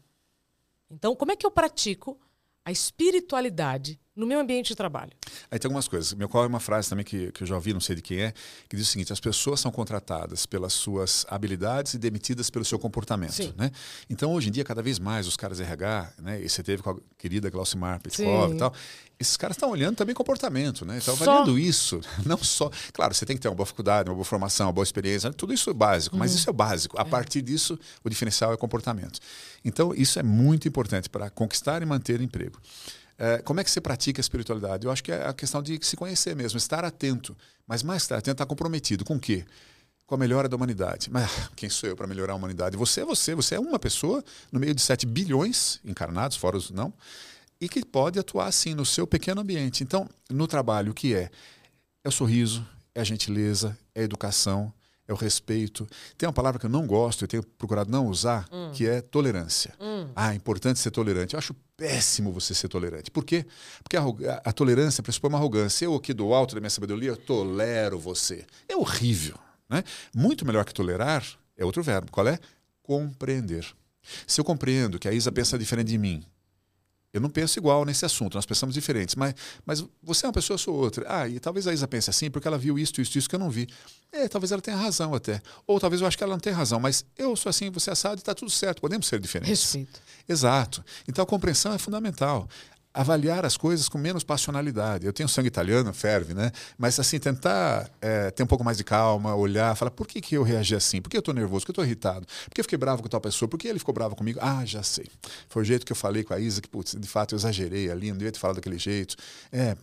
[0.90, 2.20] Então, como é que eu pratico
[2.66, 5.12] a espiritualidade no meu ambiente de trabalho.
[5.50, 6.14] Aí tem algumas coisas.
[6.14, 8.20] Meu qual é uma frase também que, que eu já ouvi, não sei de quem
[8.20, 8.34] é,
[8.70, 12.80] que diz o seguinte: as pessoas são contratadas pelas suas habilidades e demitidas pelo seu
[12.80, 13.34] comportamento.
[13.34, 13.54] Sim.
[13.58, 13.72] Né?
[14.10, 16.92] Então, hoje em dia, cada vez mais os caras RH, né, e você teve com
[16.92, 18.74] a querida Glaucimar Petkov e tal,
[19.20, 20.98] esses caras estão olhando também comportamento, né?
[20.98, 22.02] Estão avaliando isso.
[22.26, 22.70] Não só.
[22.92, 25.54] Claro, você tem que ter uma boa faculdade, uma boa formação, uma boa experiência, tudo
[25.54, 26.38] isso é básico, mas uhum.
[26.38, 27.00] isso é básico.
[27.00, 27.06] A é.
[27.06, 29.20] partir disso, o diferencial é comportamento.
[29.64, 32.60] Então, isso é muito importante para conquistar e manter emprego.
[33.18, 34.86] É, como é que você pratica a espiritualidade?
[34.86, 37.36] Eu acho que é a questão de se conhecer mesmo, estar atento.
[37.68, 39.46] Mas mais estar atento, estar comprometido com o quê?
[40.06, 41.10] Com a melhora da humanidade.
[41.12, 42.76] Mas quem sou eu para melhorar a humanidade?
[42.78, 46.72] Você é você, você é uma pessoa no meio de 7 bilhões encarnados, fora os
[46.72, 46.94] não,
[47.62, 49.84] e que pode atuar assim no seu pequeno ambiente.
[49.84, 51.30] Então, no trabalho, o que é?
[52.04, 54.74] É o sorriso, é a gentileza, é a educação,
[55.08, 55.88] é o respeito.
[56.18, 58.72] Tem uma palavra que eu não gosto, eu tenho procurado não usar, hum.
[58.74, 59.74] que é tolerância.
[59.80, 60.10] Hum.
[60.16, 61.34] Ah, é importante ser tolerante.
[61.34, 63.12] Eu acho péssimo você ser tolerante.
[63.12, 63.46] Por quê?
[63.84, 65.86] Porque a, a, a tolerância pressupõe uma arrogância.
[65.86, 68.46] Eu aqui do alto da minha sabedoria, eu tolero você.
[68.68, 69.38] É horrível.
[69.70, 69.84] Né?
[70.16, 71.26] Muito melhor que tolerar
[71.58, 72.12] é outro verbo.
[72.12, 72.40] Qual é?
[72.82, 73.66] Compreender.
[74.28, 76.24] Se eu compreendo que a Isa pensa diferente de mim,
[77.14, 80.56] eu não penso igual nesse assunto, nós pensamos diferentes, mas, mas você é uma pessoa,
[80.56, 81.06] eu sou outra.
[81.08, 83.40] Ah, e talvez a Isa pense assim porque ela viu isso, isso, isso que eu
[83.40, 83.68] não vi.
[84.12, 85.40] É, talvez ela tenha razão até.
[85.68, 87.94] Ou talvez eu acho que ela não tenha razão, mas eu sou assim, você é
[87.94, 89.64] assado e está tudo certo, podemos ser diferentes.
[89.64, 90.02] Respeito.
[90.28, 90.84] Exato.
[91.08, 92.48] Então a compreensão é fundamental
[92.94, 95.06] avaliar as coisas com menos passionalidade.
[95.06, 96.52] Eu tenho sangue italiano, ferve, né?
[96.78, 100.36] Mas assim, tentar é, ter um pouco mais de calma, olhar, falar, por que, que
[100.36, 101.02] eu reagi assim?
[101.02, 101.62] Por que eu estou nervoso?
[101.62, 102.28] Por que eu estou irritado?
[102.46, 103.50] Por que eu fiquei bravo com tal pessoa?
[103.50, 104.38] Por que ele ficou bravo comigo?
[104.42, 105.08] Ah, já sei.
[105.50, 107.90] Foi o jeito que eu falei com a Isa, que, putz, de fato eu exagerei
[107.90, 109.16] ali, não devia ter falado daquele jeito.
[109.52, 109.76] É,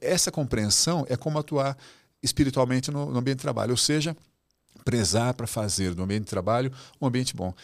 [0.00, 1.76] essa compreensão é como atuar
[2.20, 4.16] espiritualmente no, no ambiente de trabalho, ou seja,
[4.84, 7.54] prezar para fazer do ambiente de trabalho um ambiente bom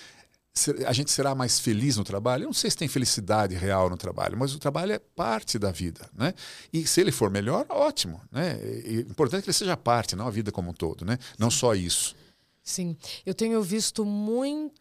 [0.87, 2.45] a gente será mais feliz no trabalho?
[2.45, 5.73] Eu não sei se tem felicidade real no trabalho, mas o trabalho é parte da
[5.73, 6.33] vida, né?
[6.73, 8.59] E se ele for melhor, ótimo, né?
[8.62, 11.19] E, importante que ele seja parte, não a vida como um todo, né?
[11.37, 12.14] Não só isso.
[12.62, 14.81] Sim, eu tenho visto muito,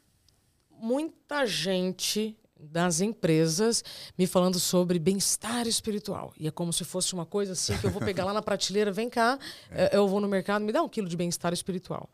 [0.70, 3.84] muita gente das empresas
[4.16, 6.32] me falando sobre bem-estar espiritual.
[6.38, 8.92] E é como se fosse uma coisa assim que eu vou pegar lá na prateleira,
[8.92, 9.40] vem cá,
[9.72, 9.98] é.
[9.98, 12.10] eu vou no mercado, me dá um quilo de bem-estar espiritual.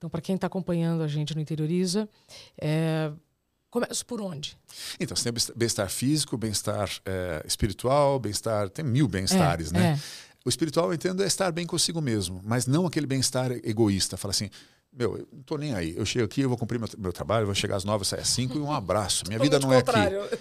[0.00, 2.08] Então, para quem está acompanhando a gente no Interioriza,
[2.58, 3.12] é,
[3.70, 4.56] começa por onde?
[4.98, 8.70] Então, você tem bem-estar físico, bem-estar é, espiritual, bem-estar.
[8.70, 9.98] Tem mil bem-estares, é, né?
[9.98, 10.30] É.
[10.42, 14.16] O espiritual, eu entendo, é estar bem consigo mesmo, mas não aquele bem-estar egoísta.
[14.16, 14.48] Fala assim,
[14.90, 15.94] meu, eu não tô nem aí.
[15.94, 18.28] Eu chego aqui, eu vou cumprir meu, meu trabalho, vou chegar às nove, sair às
[18.28, 19.24] cinco e um abraço.
[19.28, 19.90] Minha vida não é aqui.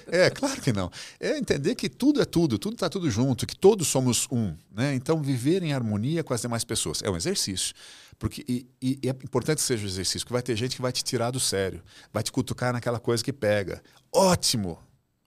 [0.08, 0.90] É, claro que não.
[1.20, 4.56] É entender que tudo é tudo, tudo está tudo junto, que todos somos um.
[4.72, 4.96] Né?
[4.96, 7.76] Então, viver em harmonia com as demais pessoas é um exercício.
[8.20, 10.92] Porque, e, e, é importante que seja um exercício, porque vai ter gente que vai
[10.92, 13.82] te tirar do sério, vai te cutucar naquela coisa que pega.
[14.14, 14.78] Ótimo!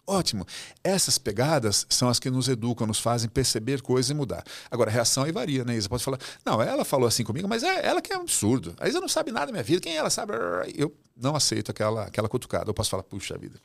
[0.05, 0.45] Ótimo.
[0.83, 4.45] Essas pegadas são as que nos educam, nos fazem perceber coisas e mudar.
[4.69, 5.89] Agora, a reação aí varia, né, Isa?
[5.89, 8.75] Pode falar, não, ela falou assim comigo, mas é ela que é um absurdo.
[8.81, 10.33] A Isa não sabe nada da minha vida, quem ela sabe?
[10.75, 12.69] Eu não aceito aquela, aquela cutucada.
[12.69, 13.61] Eu posso falar, puxa vida.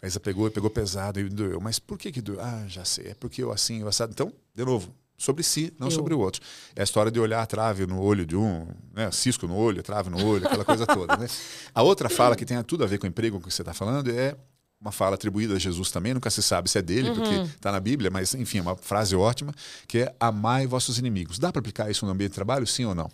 [0.00, 1.60] A Isa pegou e pegou pesado e doeu.
[1.60, 2.40] Mas por que que doeu?
[2.40, 3.08] Ah, já sei.
[3.08, 4.12] É porque eu assim, eu assado.
[4.12, 5.90] Então, de novo, sobre si, não eu.
[5.90, 6.40] sobre o outro.
[6.74, 9.10] É a história de olhar a trave no olho de um, né?
[9.10, 11.14] cisco no olho, trave no olho, aquela coisa toda.
[11.18, 11.28] Né?
[11.74, 13.74] A outra fala que tem tudo a ver com o emprego com que você está
[13.74, 14.34] falando é
[14.80, 17.16] uma fala atribuída a Jesus também, nunca se sabe se é dele, uhum.
[17.16, 19.52] porque está na Bíblia, mas enfim, é uma frase ótima,
[19.86, 21.38] que é amai vossos inimigos.
[21.38, 23.10] Dá para aplicar isso no ambiente de trabalho, sim ou não?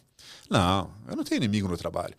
[0.48, 2.14] Não, eu não tenho inimigo no trabalho.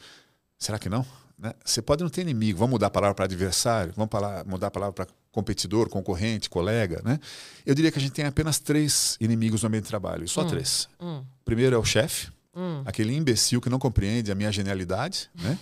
[0.60, 1.06] Será que não?
[1.38, 1.54] Né?
[1.63, 2.58] Você pode não ter inimigo.
[2.58, 3.93] Vamos mudar a palavra para adversário?
[3.95, 4.10] Vamos
[4.45, 7.02] mudar a palavra para competidor, concorrente, colega?
[7.06, 7.19] Né?
[7.65, 10.28] Eu diria que a gente tem apenas três inimigos no ambiente de trabalho.
[10.28, 10.47] Só hum.
[10.47, 10.89] três.
[11.00, 11.23] Hum.
[11.45, 12.30] Primeiro é o chefe.
[12.56, 12.82] Hum.
[12.88, 15.30] Aquele imbecil que não compreende a minha genialidade.
[15.36, 15.60] Né?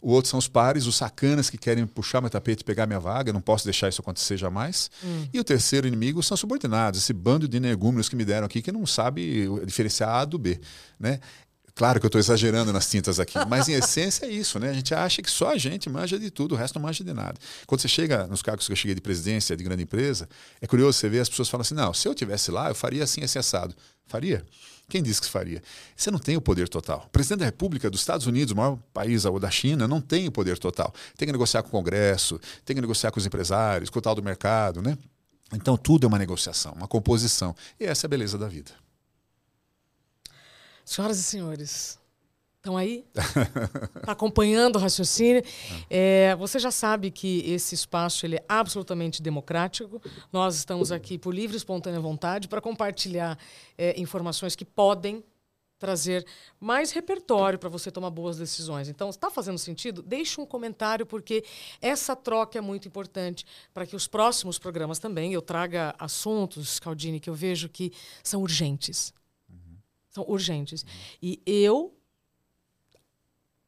[0.00, 3.00] o outro são os pares, os sacanas que querem puxar meu tapete e pegar minha
[3.00, 3.32] vaga.
[3.32, 4.88] Não posso deixar isso acontecer jamais.
[5.04, 5.26] Hum.
[5.32, 8.70] E o terceiro inimigo são subordinados, esse bando de energúmenos que me deram aqui que
[8.70, 10.60] não sabe diferenciar A do B.
[11.00, 11.18] Né?
[11.76, 14.70] Claro que eu estou exagerando nas tintas aqui, mas em essência é isso, né?
[14.70, 17.12] A gente acha que só a gente manja de tudo, o resto não manja de
[17.12, 17.38] nada.
[17.66, 20.26] Quando você chega nos cargos que eu cheguei de presidência de grande empresa,
[20.58, 23.04] é curioso você ver as pessoas falam assim: não, se eu tivesse lá, eu faria
[23.04, 23.76] assim, esse assado.
[24.06, 24.42] Faria?
[24.88, 25.62] Quem disse que faria?
[25.94, 27.04] Você não tem o poder total.
[27.08, 30.26] O presidente da República dos Estados Unidos, o maior país ou da China, não tem
[30.26, 30.94] o poder total.
[31.14, 34.14] Tem que negociar com o Congresso, tem que negociar com os empresários, com o tal
[34.14, 34.96] do mercado, né?
[35.52, 37.54] Então tudo é uma negociação, uma composição.
[37.78, 38.70] E essa é a beleza da vida.
[40.86, 41.98] Senhoras e senhores,
[42.58, 43.04] estão aí?
[43.96, 45.42] Está acompanhando o raciocínio?
[45.90, 50.00] É, você já sabe que esse espaço ele é absolutamente democrático.
[50.32, 53.36] Nós estamos aqui por livre e espontânea vontade para compartilhar
[53.76, 55.24] é, informações que podem
[55.76, 56.24] trazer
[56.60, 58.88] mais repertório para você tomar boas decisões.
[58.88, 60.02] Então, está fazendo sentido?
[60.02, 61.44] Deixe um comentário, porque
[61.82, 63.44] essa troca é muito importante
[63.74, 68.40] para que os próximos programas também eu traga assuntos, Caldini, que eu vejo que são
[68.40, 69.12] urgentes
[70.16, 70.84] são urgentes.
[71.22, 71.94] E eu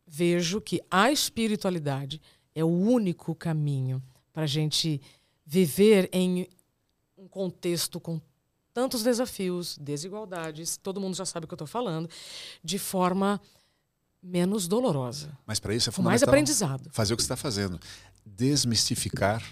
[0.06, 2.20] vejo que a espiritualidade
[2.54, 5.00] é o único caminho para a gente
[5.44, 6.48] viver em
[7.16, 8.20] um contexto com
[8.72, 12.08] tantos desafios, desigualdades, todo mundo já sabe o que eu estou falando,
[12.62, 13.40] de forma
[14.22, 15.36] menos dolorosa.
[15.46, 16.88] Mas para isso é fundamental mais aprendizado.
[16.92, 17.78] fazer o que você está fazendo,
[18.24, 19.42] desmistificar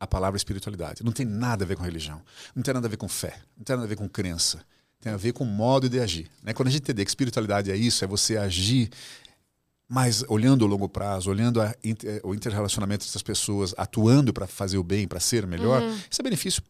[0.00, 1.04] a palavra espiritualidade.
[1.04, 2.20] Não tem nada a ver com religião.
[2.56, 3.40] Não tem nada a ver com fé.
[3.56, 4.64] Não tem nada a ver com crença.
[5.02, 6.30] Tem a ver com o modo de agir.
[6.42, 6.54] Né?
[6.54, 8.88] Quando a gente entender que espiritualidade é isso, é você agir
[9.88, 11.74] mais olhando o longo prazo, olhando a,
[12.22, 15.98] o interrelacionamento dessas pessoas, atuando para fazer o bem, para ser melhor, uhum.
[16.10, 16.62] isso é benefício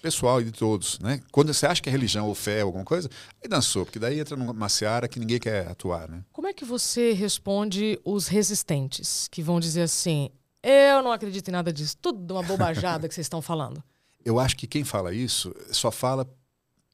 [0.00, 0.98] pessoal e de todos.
[0.98, 1.20] Né?
[1.30, 3.08] Quando você acha que é religião ou fé ou alguma coisa,
[3.42, 6.08] aí dançou, porque daí entra numa seara que ninguém quer atuar.
[6.08, 6.24] Né?
[6.32, 10.30] Como é que você responde os resistentes que vão dizer assim:
[10.62, 13.82] eu não acredito em nada disso, tudo uma bobajada que vocês estão falando?
[14.24, 16.26] Eu acho que quem fala isso só fala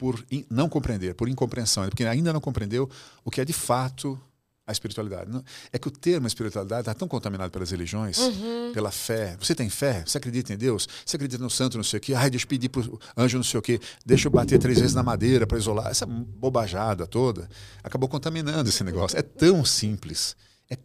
[0.00, 2.88] por não compreender, por incompreensão, porque ainda não compreendeu
[3.22, 4.18] o que é de fato
[4.66, 5.30] a espiritualidade.
[5.70, 8.70] É que o termo espiritualidade está tão contaminado pelas religiões, uhum.
[8.72, 9.36] pela fé.
[9.38, 10.02] Você tem fé?
[10.06, 10.88] Você acredita em Deus?
[11.04, 12.14] Você acredita no santo, não sei o quê?
[12.14, 13.78] Ai, deixa eu pedir para o anjo, não sei o quê.
[14.06, 15.88] Deixa eu bater três vezes na madeira para isolar.
[15.88, 17.46] Essa bobajada toda
[17.84, 19.18] acabou contaminando esse negócio.
[19.18, 20.34] É tão simples.
[20.70, 20.78] É,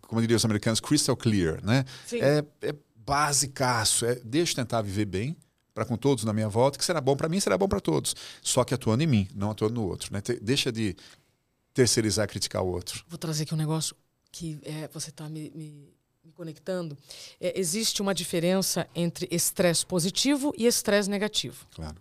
[0.00, 1.62] como diriam os americanos, crystal clear.
[1.62, 1.84] Né?
[2.14, 4.06] É, é basicaço.
[4.06, 5.36] É, deixa eu tentar viver bem
[5.74, 8.14] para com todos na minha volta, que será bom para mim, será bom para todos.
[8.42, 10.12] Só que atuando em mim, não atuando no outro.
[10.12, 10.22] Né?
[10.40, 10.96] Deixa de
[11.72, 13.04] terceirizar, criticar o outro.
[13.08, 13.96] Vou trazer aqui um negócio
[14.30, 16.96] que é, você está me, me, me, conectando.
[17.40, 21.66] É, existe uma diferença entre estresse positivo e estresse negativo.
[21.74, 21.96] Claro.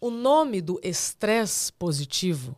[0.00, 2.56] O nome do estresse positivo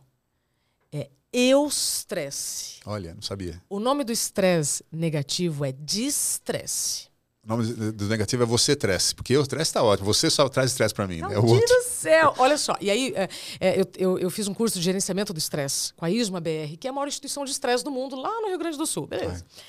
[0.91, 2.79] é eustresse.
[2.85, 3.61] Olha, não sabia.
[3.69, 7.08] O nome do estresse negativo é distresse.
[7.49, 10.13] O nome do negativo é você estresse, porque o estresse está ótimo.
[10.13, 11.17] Você só traz estresse para mim.
[11.17, 11.35] Meu né?
[11.35, 12.35] É Deus do céu!
[12.37, 13.27] Olha só, e aí é,
[13.59, 16.77] é, eu, eu, eu, fiz um curso de gerenciamento do estresse com a ISMA BR,
[16.79, 19.07] que é a maior instituição de estresse do mundo, lá no Rio Grande do Sul.
[19.07, 19.43] Beleza.
[19.43, 19.63] Ai.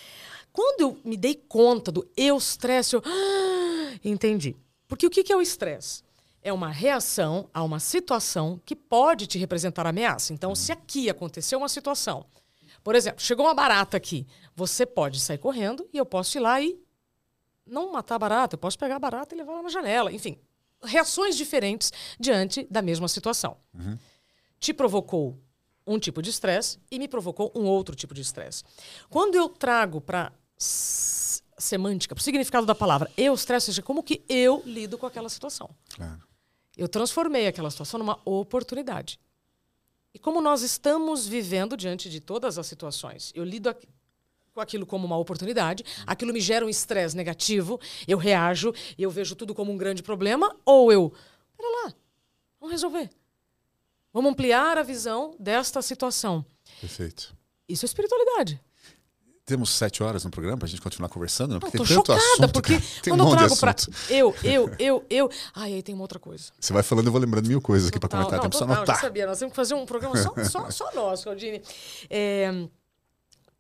[0.53, 4.55] Quando eu me dei conta do eu estresse, eu ah, entendi.
[4.87, 6.03] Porque o que é o estresse?
[6.43, 10.35] É uma reação a uma situação que pode te representar ameaça.
[10.35, 12.27] Então, se aqui aconteceu uma situação,
[12.85, 16.61] por exemplo, chegou uma barata aqui, você pode sair correndo e eu posso ir lá
[16.61, 16.79] e
[17.67, 20.13] não matar barata, eu posso pegar a barata e levar ela na janela.
[20.13, 20.39] Enfim,
[20.83, 23.57] reações diferentes diante da mesma situação.
[23.75, 23.99] Uhum.
[24.59, 25.39] Te provocou
[25.87, 28.63] um tipo de estresse e me provocou um outro tipo de estresse.
[29.09, 30.33] Quando eu trago para
[31.59, 35.29] semântica, para o significado da palavra, eu estresse, seja como que eu lido com aquela
[35.29, 35.71] situação.
[35.95, 36.23] Claro.
[36.77, 39.19] Eu transformei aquela situação numa oportunidade.
[40.13, 43.69] E como nós estamos vivendo diante de todas as situações, eu lido
[44.61, 49.55] aquilo como uma oportunidade, aquilo me gera um estresse negativo, eu reajo, eu vejo tudo
[49.55, 51.13] como um grande problema, ou eu,
[51.57, 51.95] pera lá,
[52.61, 53.11] vamos resolver.
[54.13, 56.45] Vamos ampliar a visão desta situação.
[56.81, 57.35] Perfeito.
[57.69, 58.61] Isso é espiritualidade.
[59.51, 61.61] Temos sete horas no programa para a gente continuar conversando, não?
[61.61, 63.75] Porque não, tem tanto chocada, assunto, porque tem quando um eu trago para
[64.09, 66.53] eu, eu, eu, eu, ai, aí tem uma outra coisa.
[66.61, 68.35] Você vai falando, eu vou lembrando mil coisas aqui para comentar.
[68.35, 68.97] Não, temos total, anotar.
[68.97, 71.63] Já sabia, nós temos que fazer um programa só, só, só nosso, Claudine.
[72.09, 72.69] É,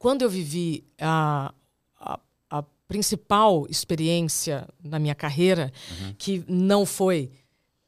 [0.00, 1.52] quando eu vivi a,
[1.94, 6.14] a, a principal experiência na minha carreira, uhum.
[6.16, 7.30] que não foi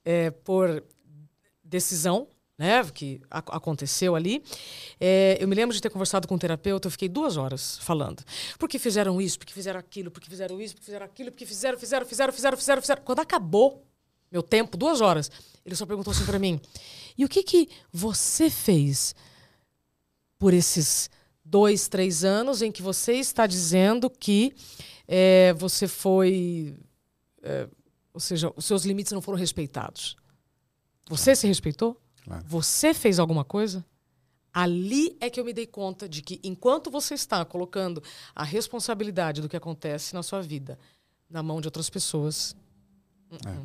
[0.05, 0.85] é, por
[1.64, 4.44] decisão, né, que aconteceu ali.
[5.01, 8.22] É, eu me lembro de ter conversado com um terapeuta, eu fiquei duas horas falando.
[8.59, 12.05] Porque fizeram isso, porque fizeram aquilo, porque fizeram isso, porque fizeram aquilo, porque fizeram, fizeram,
[12.05, 13.03] fizeram, fizeram, fizeram, fizeram.
[13.05, 13.87] Quando acabou
[14.31, 15.31] meu tempo, duas horas,
[15.64, 16.61] ele só perguntou assim para mim:
[17.16, 19.14] e o que que você fez
[20.38, 21.09] por esses
[21.53, 24.55] dois, três anos em que você está dizendo que
[25.07, 26.75] é, você foi.
[27.43, 27.69] É,
[28.15, 30.17] ou seja, os seus limites não foram respeitados.
[31.11, 32.01] Você se respeitou?
[32.25, 32.43] Claro.
[32.47, 33.85] Você fez alguma coisa?
[34.51, 38.03] Ali é que eu me dei conta de que enquanto você está colocando
[38.35, 40.79] a responsabilidade do que acontece na sua vida
[41.29, 42.55] na mão de outras pessoas,
[43.47, 43.57] é.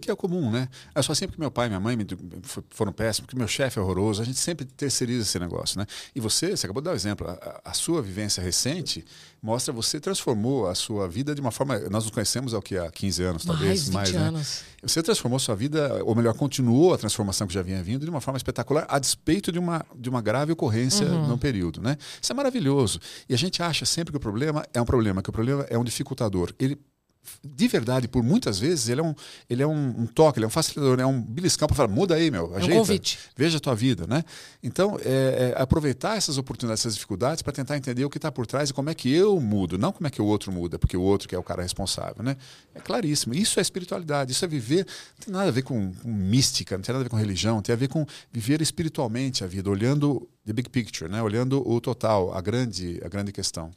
[0.00, 0.68] Que é comum, né?
[0.94, 1.96] É só sempre que meu pai e minha mãe
[2.70, 5.86] foram péssimos, que meu chefe é horroroso, a gente sempre terceiriza esse negócio, né?
[6.14, 9.04] E você, você acabou de dar o um exemplo, a, a, sua vivência recente
[9.42, 11.78] mostra você transformou a sua vida de uma forma.
[11.90, 12.76] Nós nos conhecemos há o que?
[12.76, 14.28] Há 15 anos, talvez, mais, mais né?
[14.28, 14.62] anos.
[14.82, 18.20] Você transformou sua vida, ou melhor, continuou a transformação que já vinha vindo de uma
[18.20, 21.28] forma espetacular, a despeito de uma, de uma grave ocorrência uhum.
[21.28, 21.96] no período, né?
[22.20, 23.00] Isso é maravilhoso.
[23.28, 25.78] E a gente acha sempre que o problema é um problema, que o problema é
[25.78, 26.52] um dificultador.
[26.58, 26.78] Ele
[27.44, 29.14] de verdade, por muitas vezes, ele é um,
[29.48, 32.14] ele é um, um toque, ele é um facilitador, é um beliscão para falar, muda
[32.14, 33.18] aí, meu, ajeita, é um convite.
[33.36, 34.24] veja a tua vida, né?
[34.62, 38.46] Então, é, é aproveitar essas oportunidades, essas dificuldades para tentar entender o que está por
[38.46, 40.96] trás e como é que eu mudo, não como é que o outro muda, porque
[40.96, 42.36] o outro que é o cara responsável, né?
[42.74, 43.34] É claríssimo.
[43.34, 46.82] Isso é espiritualidade, isso é viver, não tem nada a ver com, com mística, não
[46.82, 50.28] tem nada a ver com religião, tem a ver com viver espiritualmente a vida, olhando
[50.46, 51.22] the big picture, né?
[51.22, 53.70] Olhando o total, a grande, a grande questão.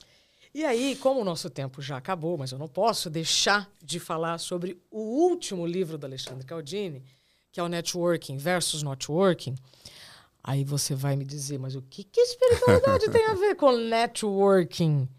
[0.55, 4.37] E aí, como o nosso tempo já acabou, mas eu não posso deixar de falar
[4.37, 7.03] sobre o último livro do Alexandre Caldini,
[7.51, 9.53] que é o Networking versus Networking.
[10.41, 15.09] Aí você vai me dizer, mas o que, que espiritualidade tem a ver com networking?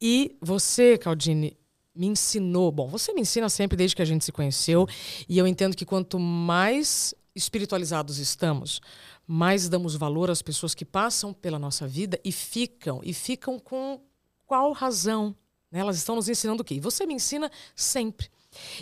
[0.00, 1.58] E você, Caldini,
[1.92, 2.70] me ensinou?
[2.70, 4.86] Bom, você me ensina sempre desde que a gente se conheceu,
[5.28, 8.80] e eu entendo que quanto mais espiritualizados estamos,
[9.26, 14.05] mais damos valor às pessoas que passam pela nossa vida e ficam, e ficam com
[14.46, 15.34] qual razão?
[15.70, 15.80] Né?
[15.80, 16.74] Elas estão nos ensinando o quê?
[16.74, 18.28] E você me ensina sempre.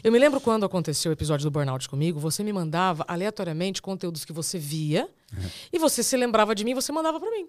[0.02, 4.24] Eu me lembro quando aconteceu o episódio do burnout comigo, você me mandava aleatoriamente conteúdos
[4.24, 5.50] que você via uhum.
[5.72, 7.48] e você se lembrava de mim, você mandava para mim.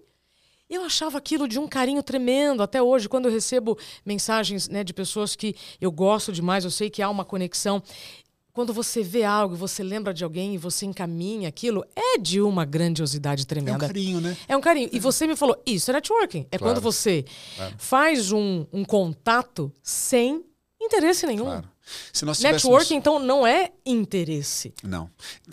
[0.68, 2.60] Eu achava aquilo de um carinho tremendo.
[2.60, 6.90] Até hoje, quando eu recebo mensagens né, de pessoas que eu gosto demais, eu sei
[6.90, 7.80] que há uma conexão.
[8.56, 12.64] Quando você vê algo, você lembra de alguém e você encaminha aquilo, é de uma
[12.64, 13.72] grandiosidade tremenda.
[13.72, 14.36] É um carinho, né?
[14.48, 14.88] É um carinho.
[14.94, 16.46] E você me falou, isso é networking.
[16.50, 16.72] É claro.
[16.72, 17.74] quando você claro.
[17.76, 20.42] faz um, um contato sem
[20.80, 21.44] interesse nenhum.
[21.44, 21.68] Claro.
[22.12, 22.64] Se nós tivéssemos...
[22.64, 24.74] Network, então, não é interesse.
[24.82, 25.10] Não.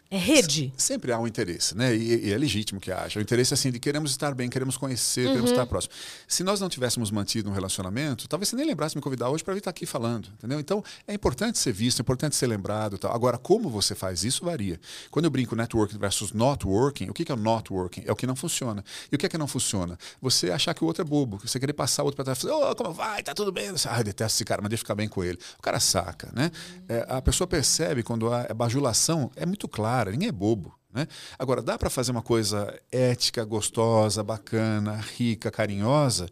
[0.09, 0.73] É rede.
[0.77, 1.95] Sempre há um interesse, né?
[1.95, 3.19] E, e, é legítimo que haja.
[3.19, 5.27] O interesse, assim, de queremos estar bem, queremos conhecer, uhum.
[5.27, 5.93] queremos estar próximo.
[6.27, 9.43] Se nós não tivéssemos mantido um relacionamento, talvez você nem lembrasse de me convidar hoje
[9.43, 10.59] para vir estar aqui falando, entendeu?
[10.59, 12.97] Então, é importante ser visto, é importante ser lembrado.
[12.97, 13.13] Tal.
[13.13, 14.79] Agora, como você faz isso varia.
[15.11, 18.03] Quando eu brinco networking versus not working, o que é o not working?
[18.05, 18.83] É o que não funciona.
[19.11, 19.97] E o que é que não funciona?
[20.21, 22.71] Você achar que o outro é bobo, você querer passar o outro para trás, falar,
[22.71, 23.21] oh, como vai?
[23.21, 23.71] Tá tudo bem?
[23.71, 25.37] Você, ah, detesto esse cara, mas deixa eu ficar bem com ele.
[25.57, 26.51] O cara saca né?
[26.87, 30.73] É, a pessoa percebe quando a bajulação é muito clara, ninguém é bobo.
[30.93, 31.07] Né?
[31.39, 36.27] Agora, dá para fazer uma coisa ética, gostosa, bacana, rica, carinhosa,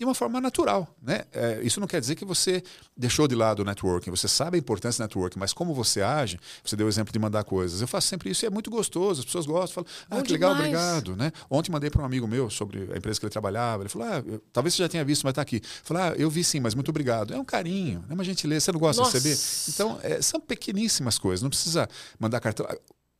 [0.00, 0.88] de uma forma natural.
[1.02, 1.24] Né?
[1.30, 2.62] É, isso não quer dizer que você
[2.96, 6.40] deixou de lado o networking, você sabe a importância do networking, mas como você age,
[6.64, 7.82] você deu o exemplo de mandar coisas.
[7.82, 10.32] Eu faço sempre isso e é muito gostoso, as pessoas gostam, falam, ah, Bom que
[10.32, 11.14] legal, obrigado.
[11.14, 11.30] Né?
[11.50, 14.22] Ontem mandei para um amigo meu sobre a empresa que ele trabalhava, ele falou, ah,
[14.26, 15.60] eu, talvez você já tenha visto, mas está aqui.
[15.84, 17.34] Falei, ah, eu vi sim, mas muito obrigado.
[17.34, 19.20] É um carinho, é uma gentileza, você não gosta Nossa.
[19.20, 19.70] de receber?
[19.74, 21.86] Então, é, são pequeníssimas coisas, não precisa
[22.18, 22.66] mandar cartão.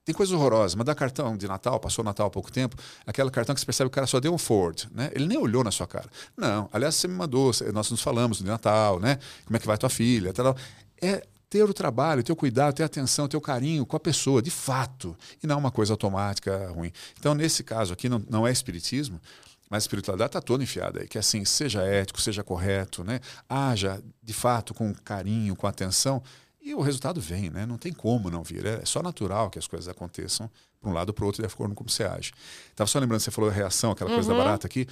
[0.04, 0.74] Tem coisas horrorosas.
[0.74, 3.92] Mandar cartão de Natal, passou Natal há pouco tempo, aquele cartão que você percebe que
[3.92, 5.10] o cara só deu um forward, né?
[5.14, 6.08] Ele nem olhou na sua cara.
[6.36, 9.18] Não, aliás, você me mandou, nós nos falamos de Natal, né?
[9.44, 10.56] Como é que vai tua filha, tal.
[11.00, 14.00] É ter o trabalho, ter o cuidado, ter a atenção, ter o carinho com a
[14.00, 16.92] pessoa, de fato, e não uma coisa automática ruim.
[17.18, 19.20] Então, nesse caso aqui, não, não é espiritismo,
[19.68, 23.20] mas a espiritualidade está toda enfiada aí, que assim, seja ético, seja correto, né?
[23.48, 26.22] haja de fato com carinho, com atenção,
[26.62, 27.64] e o resultado vem, né?
[27.64, 28.66] Não tem como não vir.
[28.66, 31.46] É só natural que as coisas aconteçam para um lado ou para o outro de
[31.46, 32.32] acordo com como você age.
[32.70, 34.16] Estava só lembrando, você falou a reação, aquela uhum.
[34.16, 34.44] coisa da uhum.
[34.44, 34.86] barata aqui.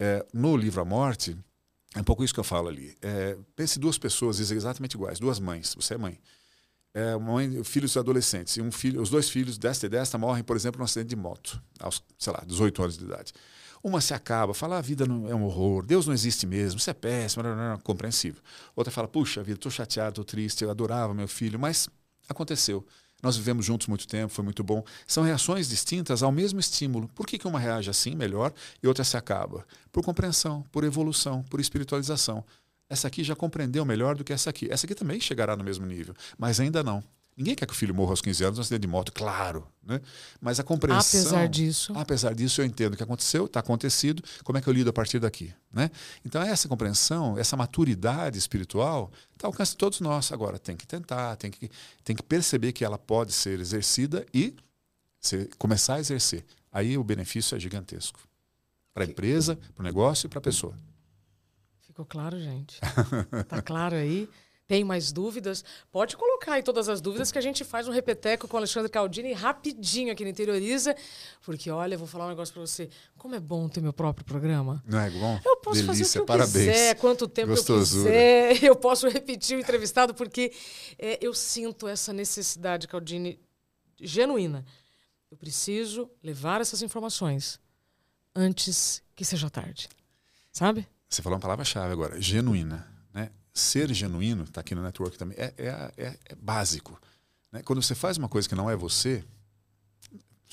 [0.00, 1.36] É, no livro A Morte,
[1.94, 2.96] é um pouco isso que eu falo ali.
[3.02, 5.74] É, pense duas pessoas exatamente iguais, duas mães.
[5.74, 6.18] Você é mãe.
[6.94, 8.56] É, mãe, filhos adolescentes.
[8.56, 11.16] E um filho, os dois filhos desta e desta morrem, por exemplo, num acidente de
[11.16, 13.32] moto, aos, sei lá, 18 anos de idade.
[13.82, 16.88] Uma se acaba, fala, a vida não é um horror, Deus não existe mesmo, isso
[16.88, 18.40] é péssimo, não, não, compreensível.
[18.76, 21.88] Outra fala, puxa vida, estou chateado, estou triste, eu adorava meu filho, mas
[22.28, 22.86] aconteceu.
[23.22, 24.84] Nós vivemos juntos muito tempo, foi muito bom.
[25.06, 27.08] São reações distintas ao mesmo estímulo.
[27.14, 29.64] Por que, que uma reage assim, melhor, e outra se acaba?
[29.92, 32.44] Por compreensão, por evolução, por espiritualização.
[32.88, 34.68] Essa aqui já compreendeu melhor do que essa aqui.
[34.70, 37.02] Essa aqui também chegará no mesmo nível, mas ainda não.
[37.36, 39.66] Ninguém quer que o filho morra aos 15 anos num acidente de moto, claro.
[39.82, 40.00] Né?
[40.40, 41.20] Mas a compreensão.
[41.20, 41.92] Apesar disso.
[41.96, 44.92] Apesar disso, eu entendo o que aconteceu, está acontecido, como é que eu lido a
[44.92, 45.52] partir daqui.
[45.72, 45.90] Né?
[46.24, 50.30] Então, essa compreensão, essa maturidade espiritual, está ao alcance de todos nós.
[50.30, 51.70] Agora, tem que tentar, tem que,
[52.04, 54.54] tem que perceber que ela pode ser exercida e
[55.18, 56.44] ser, começar a exercer.
[56.70, 58.20] Aí o benefício é gigantesco.
[58.92, 60.76] Para a empresa, para o negócio e para a pessoa.
[61.80, 62.78] Ficou claro, gente?
[63.40, 64.28] Está claro aí?
[64.72, 65.62] Tem mais dúvidas?
[65.90, 68.90] Pode colocar aí todas as dúvidas que a gente faz um repeteco com o Alexandre
[68.90, 70.96] Caldini rapidinho aqui no Interioriza.
[71.42, 72.88] Porque, olha, eu vou falar um negócio para você.
[73.18, 74.82] Como é bom ter meu próprio programa.
[74.86, 75.38] Não é bom?
[75.44, 76.52] Eu posso Delícia, fazer o que eu parabéns.
[76.54, 78.08] quiser, quanto tempo Gostosura.
[78.08, 78.64] eu quiser.
[78.72, 80.54] Eu posso repetir o entrevistado porque
[80.98, 83.38] é, eu sinto essa necessidade, Caldini,
[84.00, 84.64] genuína.
[85.30, 87.60] Eu preciso levar essas informações
[88.34, 89.86] antes que seja tarde.
[90.50, 90.88] Sabe?
[91.10, 92.90] Você falou uma palavra-chave agora, genuína.
[93.54, 96.98] Ser genuíno, está aqui no network também, é, é, é, é básico.
[97.50, 97.62] Né?
[97.62, 99.24] Quando você faz uma coisa que não é você,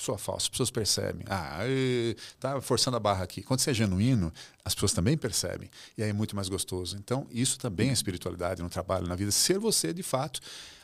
[0.00, 1.26] sua falsa, as pessoas percebem.
[1.28, 3.42] Ah, está forçando a barra aqui.
[3.42, 4.32] Quando você é genuíno,
[4.64, 5.70] as pessoas também percebem.
[5.96, 6.96] E aí é muito mais gostoso.
[6.96, 9.30] Então, isso também é espiritualidade no trabalho, na vida.
[9.30, 10.40] Ser você de fato.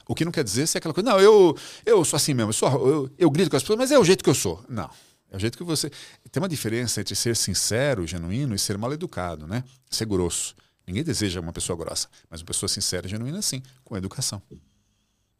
[0.07, 2.53] O que não quer dizer ser aquela coisa, não, eu, eu sou assim mesmo, eu,
[2.53, 4.64] sou, eu, eu grito com as pessoas, mas é o jeito que eu sou.
[4.68, 4.88] Não.
[5.30, 5.90] É o jeito que você.
[6.30, 9.64] Tem uma diferença entre ser sincero, genuíno e ser mal educado, né?
[9.90, 10.55] Ser grosso.
[10.87, 14.41] Ninguém deseja uma pessoa grossa, mas uma pessoa sincera e genuína, sim, com educação.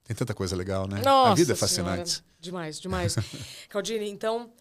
[0.03, 1.03] Tem tanta coisa legal, né?
[1.03, 2.11] Nossa a vida é fascinante.
[2.11, 2.25] Senhora.
[2.41, 3.17] Demais, demais.
[3.69, 4.53] Caldini, então,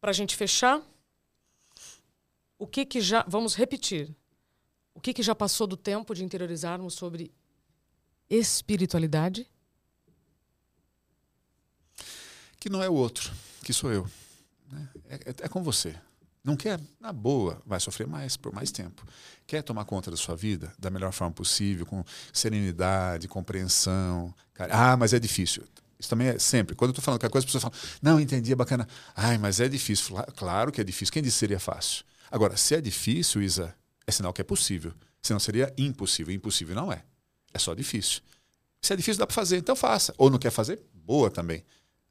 [0.00, 0.80] para a gente fechar,
[2.58, 3.24] o que que já.
[3.28, 4.14] Vamos repetir.
[4.94, 7.32] O que que já passou do tempo de interiorizarmos sobre
[8.28, 9.46] espiritualidade?
[12.58, 13.32] Que não é o outro,
[13.64, 14.06] que sou eu.
[14.70, 14.88] Né?
[15.08, 15.98] É, é, é com você.
[16.42, 16.80] Não quer?
[16.98, 19.06] Na boa, vai sofrer mais por mais tempo.
[19.46, 24.34] Quer tomar conta da sua vida da melhor forma possível, com serenidade, compreensão.
[24.70, 25.64] Ah, mas é difícil.
[25.98, 26.74] Isso também é sempre.
[26.74, 28.88] Quando eu estou falando qualquer coisa, as pessoas falam, não, entendi, é bacana.
[29.14, 30.16] Ai, mas é difícil.
[30.34, 31.12] Claro que é difícil.
[31.12, 32.04] Quem disse seria fácil?
[32.30, 33.74] Agora, se é difícil, Isa,
[34.06, 34.94] é sinal que é possível.
[35.20, 36.34] Senão seria impossível.
[36.34, 37.04] Impossível não é.
[37.52, 38.22] É só difícil.
[38.80, 40.14] Se é difícil, dá para fazer, então faça.
[40.16, 40.80] Ou não quer fazer?
[40.94, 41.62] Boa também.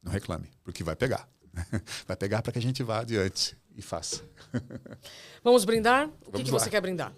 [0.03, 1.27] Não reclame, porque vai pegar.
[2.07, 4.21] Vai pegar para que a gente vá adiante e faça.
[5.43, 6.09] Vamos brindar?
[6.25, 7.13] O que, que você quer brindar?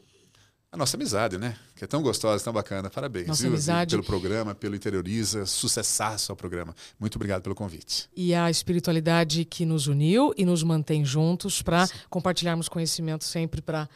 [0.71, 1.57] A nossa amizade, né?
[1.75, 2.89] Que é tão gostosa, tão bacana.
[2.89, 3.51] Parabéns, nossa viu?
[3.51, 3.91] Amizade.
[3.91, 5.45] Pelo programa, pelo Interioriza.
[5.45, 6.73] Sucessaço ao programa.
[6.97, 8.09] Muito obrigado pelo convite.
[8.15, 13.89] E a espiritualidade que nos uniu e nos mantém juntos para compartilharmos conhecimento sempre para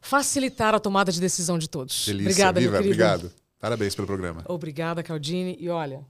[0.00, 2.06] facilitar a tomada de decisão de todos.
[2.06, 2.30] Delícia.
[2.30, 2.78] Obrigada, Viva.
[2.80, 3.32] Obrigado.
[3.60, 4.44] Parabéns pelo programa.
[4.48, 5.56] Obrigada, Caldini.
[5.60, 6.04] E olha,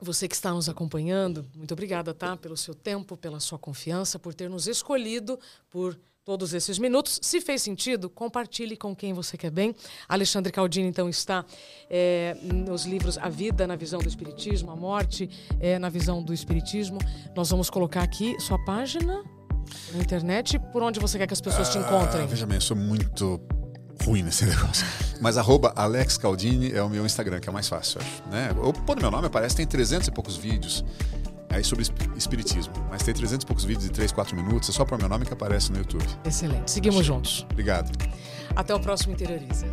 [0.00, 2.36] você que está nos acompanhando, muito obrigada, tá?
[2.36, 5.38] Pelo seu tempo, pela sua confiança, por ter nos escolhido
[5.70, 7.20] por todos esses minutos.
[7.22, 9.74] Se fez sentido, compartilhe com quem você quer bem.
[10.08, 11.44] Alexandre Caldini, então, está
[11.88, 15.28] é, nos livros A Vida na Visão do Espiritismo, A Morte
[15.60, 16.98] é, na Visão do Espiritismo.
[17.36, 19.22] Nós vamos colocar aqui sua página
[19.92, 22.26] na internet, por onde você quer que as pessoas ah, te encontrem.
[22.26, 23.40] Veja bem, eu sou muito
[24.02, 24.86] ruim nesse negócio.
[25.20, 28.22] Mas arroba Alex Caldini é o meu Instagram, que é o mais fácil, acho.
[28.30, 28.50] Né?
[28.58, 30.84] Ou pôr meu nome, aparece, tem 300 e poucos vídeos
[31.48, 31.86] aí sobre
[32.16, 32.72] espiritismo.
[32.90, 35.24] Mas tem 300 e poucos vídeos de 3, 4 minutos, é só pôr meu nome
[35.24, 36.06] que aparece no YouTube.
[36.24, 36.70] Excelente.
[36.70, 37.46] Seguimos juntos.
[37.50, 37.90] Obrigado.
[38.56, 39.66] Até o próximo Interioriza.